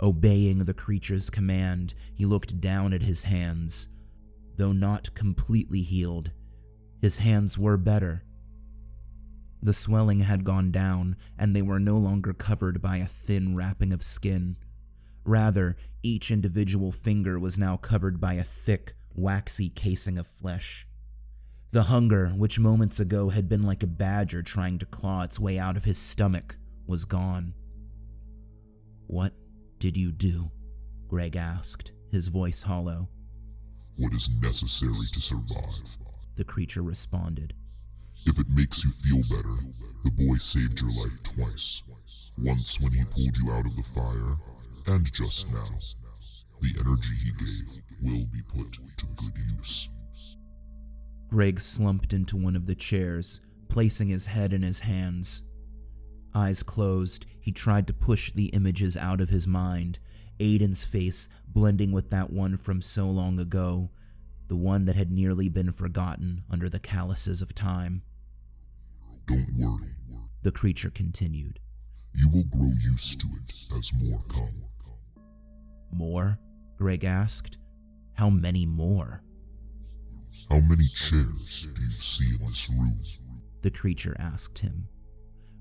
Obeying 0.01 0.59
the 0.59 0.73
creature's 0.73 1.29
command, 1.29 1.93
he 2.15 2.25
looked 2.25 2.59
down 2.59 2.93
at 2.93 3.03
his 3.03 3.23
hands. 3.23 3.87
Though 4.57 4.73
not 4.73 5.13
completely 5.13 5.81
healed, 5.81 6.31
his 7.01 7.17
hands 7.17 7.57
were 7.57 7.77
better. 7.77 8.23
The 9.61 9.73
swelling 9.73 10.21
had 10.21 10.43
gone 10.43 10.71
down, 10.71 11.17
and 11.37 11.55
they 11.55 11.61
were 11.61 11.79
no 11.79 11.97
longer 11.97 12.33
covered 12.33 12.81
by 12.81 12.97
a 12.97 13.05
thin 13.05 13.55
wrapping 13.55 13.91
of 13.93 14.03
skin. 14.03 14.57
Rather, 15.27 15.75
each 16.01 16.31
individual 16.31 16.89
finger 16.89 17.37
was 17.37 17.57
now 17.57 17.75
covered 17.75 18.21
by 18.21 18.35
a 18.35 18.43
thick, 18.43 18.93
waxy 19.13 19.67
casing 19.67 20.17
of 20.17 20.25
flesh. 20.25 20.87
The 21.71 21.83
hunger, 21.83 22.29
which 22.29 22.61
moments 22.61 23.01
ago 23.01 23.27
had 23.27 23.49
been 23.49 23.63
like 23.63 23.83
a 23.83 23.87
badger 23.87 24.41
trying 24.41 24.79
to 24.79 24.85
claw 24.85 25.23
its 25.23 25.37
way 25.37 25.59
out 25.59 25.75
of 25.75 25.83
his 25.83 25.97
stomach, 25.97 26.55
was 26.87 27.03
gone. 27.03 27.53
What 29.07 29.33
did 29.79 29.97
you 29.97 30.13
do? 30.13 30.49
Greg 31.09 31.35
asked, 31.35 31.91
his 32.09 32.29
voice 32.29 32.63
hollow. 32.63 33.09
What 33.97 34.13
is 34.13 34.29
necessary 34.41 34.93
to 35.11 35.19
survive? 35.19 35.97
The 36.35 36.45
creature 36.45 36.83
responded. 36.83 37.53
If 38.25 38.39
it 38.39 38.47
makes 38.49 38.85
you 38.85 38.91
feel 38.91 39.21
better, 39.23 39.57
the 40.05 40.11
boy 40.11 40.35
saved 40.37 40.79
your 40.79 40.91
life 40.91 41.21
twice. 41.21 41.83
Once 42.37 42.79
when 42.79 42.93
he 42.93 43.03
pulled 43.03 43.37
you 43.37 43.51
out 43.51 43.65
of 43.65 43.75
the 43.75 43.83
fire, 43.83 44.37
and 44.87 45.11
just 45.11 45.51
now. 45.51 45.67
The 46.59 46.73
energy 46.79 47.13
he 47.23 47.31
gave 47.33 47.83
will 48.01 48.27
be 48.31 48.41
put 48.41 48.73
to 48.73 49.05
good 49.15 49.33
use. 49.57 49.89
Greg 51.29 51.59
slumped 51.59 52.13
into 52.13 52.37
one 52.37 52.55
of 52.55 52.65
the 52.65 52.75
chairs, 52.75 53.41
placing 53.69 54.07
his 54.07 54.25
head 54.27 54.53
in 54.53 54.63
his 54.63 54.79
hands. 54.79 55.43
Eyes 56.33 56.63
closed, 56.63 57.25
he 57.39 57.51
tried 57.51 57.85
to 57.87 57.93
push 57.93 58.31
the 58.31 58.47
images 58.47 58.95
out 58.97 59.21
of 59.21 59.29
his 59.29 59.45
mind, 59.45 59.99
Aiden's 60.39 60.83
face 60.83 61.27
blending 61.47 61.91
with 61.91 62.09
that 62.09 62.31
one 62.31 62.57
from 62.57 62.81
so 62.81 63.07
long 63.07 63.39
ago, 63.39 63.91
the 64.47 64.55
one 64.55 64.85
that 64.85 64.95
had 64.95 65.11
nearly 65.11 65.49
been 65.49 65.71
forgotten 65.71 66.43
under 66.49 66.69
the 66.69 66.79
calluses 66.79 67.41
of 67.41 67.53
time. 67.53 68.03
Don't 69.27 69.53
worry, 69.57 69.89
the 70.43 70.51
creature 70.51 70.89
continued. 70.89 71.59
You 72.13 72.29
will 72.29 72.45
grow 72.45 72.71
used 72.79 73.19
to 73.21 73.27
it 73.43 73.77
as 73.77 73.91
more 73.93 74.23
come. 74.29 74.63
More? 75.91 76.39
Greg 76.77 77.03
asked. 77.03 77.57
How 78.13 78.29
many 78.29 78.65
more? 78.65 79.23
How 80.49 80.59
many 80.59 80.85
chairs 80.85 81.67
do 81.73 81.81
you 81.81 81.99
see 81.99 82.35
in 82.39 82.45
this 82.45 82.69
room? 82.69 82.99
The 83.61 83.71
creature 83.71 84.15
asked 84.19 84.59
him. 84.59 84.87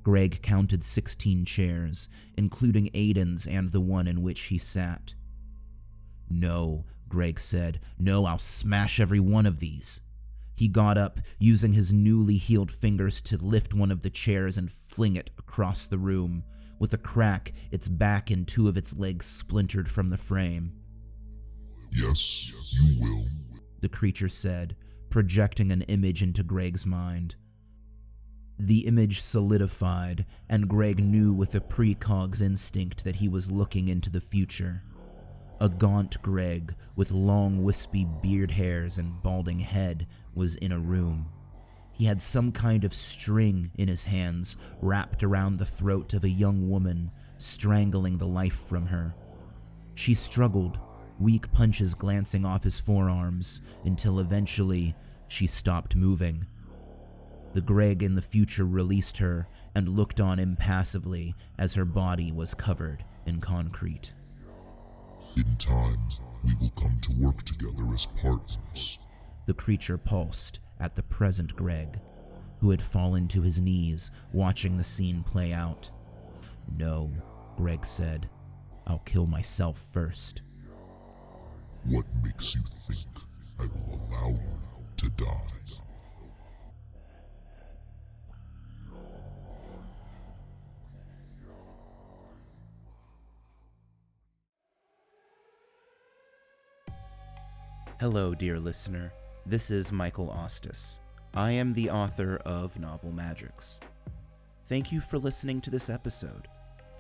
Greg 0.02 0.40
counted 0.42 0.84
16 0.84 1.44
chairs, 1.44 2.08
including 2.36 2.86
Aiden's 2.94 3.46
and 3.46 3.70
the 3.72 3.80
one 3.80 4.06
in 4.06 4.22
which 4.22 4.44
he 4.44 4.58
sat. 4.58 5.14
No, 6.30 6.84
Greg 7.08 7.40
said. 7.40 7.80
No, 7.98 8.24
I'll 8.24 8.38
smash 8.38 9.00
every 9.00 9.20
one 9.20 9.46
of 9.46 9.58
these. 9.58 10.00
He 10.56 10.68
got 10.68 10.96
up, 10.96 11.18
using 11.38 11.72
his 11.72 11.92
newly 11.92 12.36
healed 12.36 12.70
fingers 12.70 13.20
to 13.22 13.36
lift 13.36 13.74
one 13.74 13.90
of 13.90 14.02
the 14.02 14.10
chairs 14.10 14.56
and 14.56 14.70
fling 14.70 15.16
it 15.16 15.30
across 15.38 15.86
the 15.86 15.98
room. 15.98 16.44
With 16.78 16.92
a 16.92 16.98
crack, 16.98 17.52
its 17.70 17.88
back 17.88 18.30
and 18.30 18.46
two 18.46 18.68
of 18.68 18.76
its 18.76 18.98
legs 18.98 19.26
splintered 19.26 19.88
from 19.88 20.08
the 20.08 20.16
frame. 20.16 20.72
Yes, 21.90 22.50
you 22.72 23.00
will, 23.00 23.26
the 23.80 23.88
creature 23.88 24.28
said, 24.28 24.76
projecting 25.08 25.72
an 25.72 25.82
image 25.82 26.22
into 26.22 26.42
Greg's 26.42 26.84
mind. 26.84 27.36
The 28.58 28.86
image 28.86 29.20
solidified, 29.20 30.26
and 30.48 30.68
Greg 30.68 31.02
knew 31.02 31.32
with 31.32 31.54
a 31.54 31.60
precog's 31.60 32.42
instinct 32.42 33.04
that 33.04 33.16
he 33.16 33.28
was 33.28 33.50
looking 33.50 33.88
into 33.88 34.10
the 34.10 34.20
future. 34.20 34.82
A 35.60 35.68
gaunt 35.68 36.20
Greg 36.20 36.74
with 36.96 37.12
long 37.12 37.62
wispy 37.62 38.06
beard 38.22 38.50
hairs 38.50 38.98
and 38.98 39.22
balding 39.22 39.60
head 39.60 40.06
was 40.34 40.56
in 40.56 40.72
a 40.72 40.78
room. 40.78 41.30
He 41.96 42.04
had 42.04 42.20
some 42.20 42.52
kind 42.52 42.84
of 42.84 42.94
string 42.94 43.70
in 43.76 43.88
his 43.88 44.04
hands 44.04 44.56
wrapped 44.82 45.22
around 45.22 45.56
the 45.56 45.64
throat 45.64 46.14
of 46.14 46.24
a 46.24 46.28
young 46.28 46.68
woman, 46.68 47.10
strangling 47.38 48.18
the 48.18 48.28
life 48.28 48.68
from 48.68 48.86
her. 48.86 49.14
She 49.94 50.14
struggled, 50.14 50.78
weak 51.18 51.50
punches 51.52 51.94
glancing 51.94 52.44
off 52.44 52.64
his 52.64 52.78
forearms, 52.78 53.62
until 53.84 54.20
eventually 54.20 54.94
she 55.28 55.46
stopped 55.46 55.96
moving 55.96 56.46
the 57.56 57.62
Greg 57.62 58.02
in 58.02 58.14
the 58.14 58.20
future 58.20 58.66
released 58.66 59.16
her 59.16 59.48
and 59.74 59.88
looked 59.88 60.20
on 60.20 60.38
impassively 60.38 61.34
as 61.58 61.72
her 61.72 61.86
body 61.86 62.30
was 62.30 62.52
covered 62.52 63.02
in 63.24 63.40
concrete. 63.40 64.12
In 65.38 65.56
time, 65.56 66.06
we 66.44 66.54
will 66.60 66.68
come 66.72 66.98
to 67.00 67.16
work 67.18 67.42
together 67.44 67.94
as 67.94 68.04
partners. 68.04 68.98
The 69.46 69.54
creature 69.54 69.96
pulsed 69.96 70.60
at 70.80 70.94
the 70.94 71.02
present 71.02 71.54
Greg, 71.56 72.00
who 72.60 72.70
had 72.70 72.82
fallen 72.82 73.28
to 73.28 73.42
his 73.42 73.60
knees 73.60 74.10
watching 74.32 74.76
the 74.76 74.84
scene 74.84 75.22
play 75.22 75.52
out. 75.52 75.90
No, 76.76 77.10
Greg 77.56 77.84
said. 77.84 78.28
I'll 78.86 79.00
kill 79.00 79.26
myself 79.26 79.78
first. 79.78 80.42
What 81.84 82.06
makes 82.22 82.54
you 82.54 82.62
think 82.88 83.06
I 83.58 83.64
will 83.64 84.00
allow 84.10 84.28
you 84.30 84.86
to 84.96 85.10
die? 85.10 85.46
Hello, 97.98 98.34
dear 98.34 98.60
listener. 98.60 99.10
This 99.48 99.70
is 99.70 99.92
Michael 99.92 100.34
Ostis. 100.36 100.98
I 101.32 101.52
am 101.52 101.72
the 101.72 101.88
author 101.88 102.40
of 102.44 102.80
Novel 102.80 103.12
Magics. 103.12 103.78
Thank 104.64 104.90
you 104.90 105.00
for 105.00 105.18
listening 105.18 105.60
to 105.60 105.70
this 105.70 105.88
episode. 105.88 106.48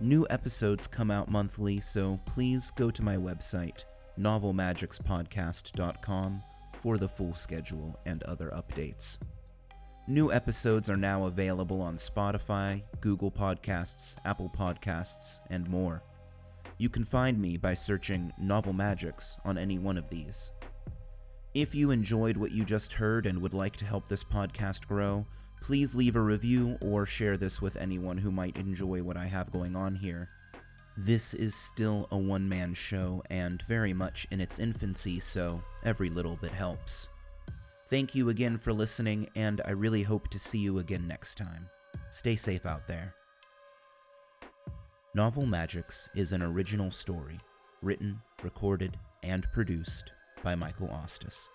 New 0.00 0.24
episodes 0.30 0.86
come 0.86 1.10
out 1.10 1.28
monthly, 1.28 1.80
so 1.80 2.20
please 2.24 2.70
go 2.70 2.88
to 2.88 3.02
my 3.02 3.16
website, 3.16 3.84
novelmagicspodcast.com, 4.16 6.42
for 6.78 6.98
the 6.98 7.08
full 7.08 7.34
schedule 7.34 7.98
and 8.06 8.22
other 8.22 8.50
updates. 8.50 9.18
New 10.06 10.32
episodes 10.32 10.88
are 10.88 10.96
now 10.96 11.24
available 11.24 11.82
on 11.82 11.96
Spotify, 11.96 12.80
Google 13.00 13.32
Podcasts, 13.32 14.18
Apple 14.24 14.52
Podcasts, 14.56 15.40
and 15.50 15.68
more. 15.68 16.04
You 16.78 16.90
can 16.90 17.04
find 17.04 17.40
me 17.40 17.56
by 17.56 17.74
searching 17.74 18.32
Novel 18.38 18.72
Magics 18.72 19.36
on 19.44 19.58
any 19.58 19.80
one 19.80 19.98
of 19.98 20.10
these. 20.10 20.52
If 21.56 21.74
you 21.74 21.90
enjoyed 21.90 22.36
what 22.36 22.52
you 22.52 22.66
just 22.66 22.92
heard 22.92 23.24
and 23.24 23.40
would 23.40 23.54
like 23.54 23.78
to 23.78 23.86
help 23.86 24.08
this 24.08 24.22
podcast 24.22 24.86
grow, 24.86 25.24
please 25.62 25.94
leave 25.94 26.14
a 26.14 26.20
review 26.20 26.76
or 26.82 27.06
share 27.06 27.38
this 27.38 27.62
with 27.62 27.78
anyone 27.78 28.18
who 28.18 28.30
might 28.30 28.58
enjoy 28.58 29.02
what 29.02 29.16
I 29.16 29.24
have 29.24 29.50
going 29.50 29.74
on 29.74 29.94
here. 29.94 30.28
This 30.98 31.32
is 31.32 31.54
still 31.54 32.08
a 32.10 32.18
one 32.18 32.46
man 32.46 32.74
show 32.74 33.22
and 33.30 33.62
very 33.62 33.94
much 33.94 34.26
in 34.30 34.38
its 34.38 34.58
infancy, 34.58 35.18
so 35.18 35.62
every 35.82 36.10
little 36.10 36.36
bit 36.36 36.50
helps. 36.50 37.08
Thank 37.86 38.14
you 38.14 38.28
again 38.28 38.58
for 38.58 38.74
listening, 38.74 39.26
and 39.34 39.62
I 39.64 39.70
really 39.70 40.02
hope 40.02 40.28
to 40.32 40.38
see 40.38 40.58
you 40.58 40.78
again 40.78 41.08
next 41.08 41.36
time. 41.36 41.70
Stay 42.10 42.36
safe 42.36 42.66
out 42.66 42.86
there. 42.86 43.14
Novel 45.14 45.46
Magics 45.46 46.10
is 46.14 46.32
an 46.32 46.42
original 46.42 46.90
story, 46.90 47.38
written, 47.80 48.20
recorded, 48.42 48.98
and 49.22 49.50
produced 49.54 50.12
by 50.46 50.54
Michael 50.54 50.86
Ostis. 50.90 51.50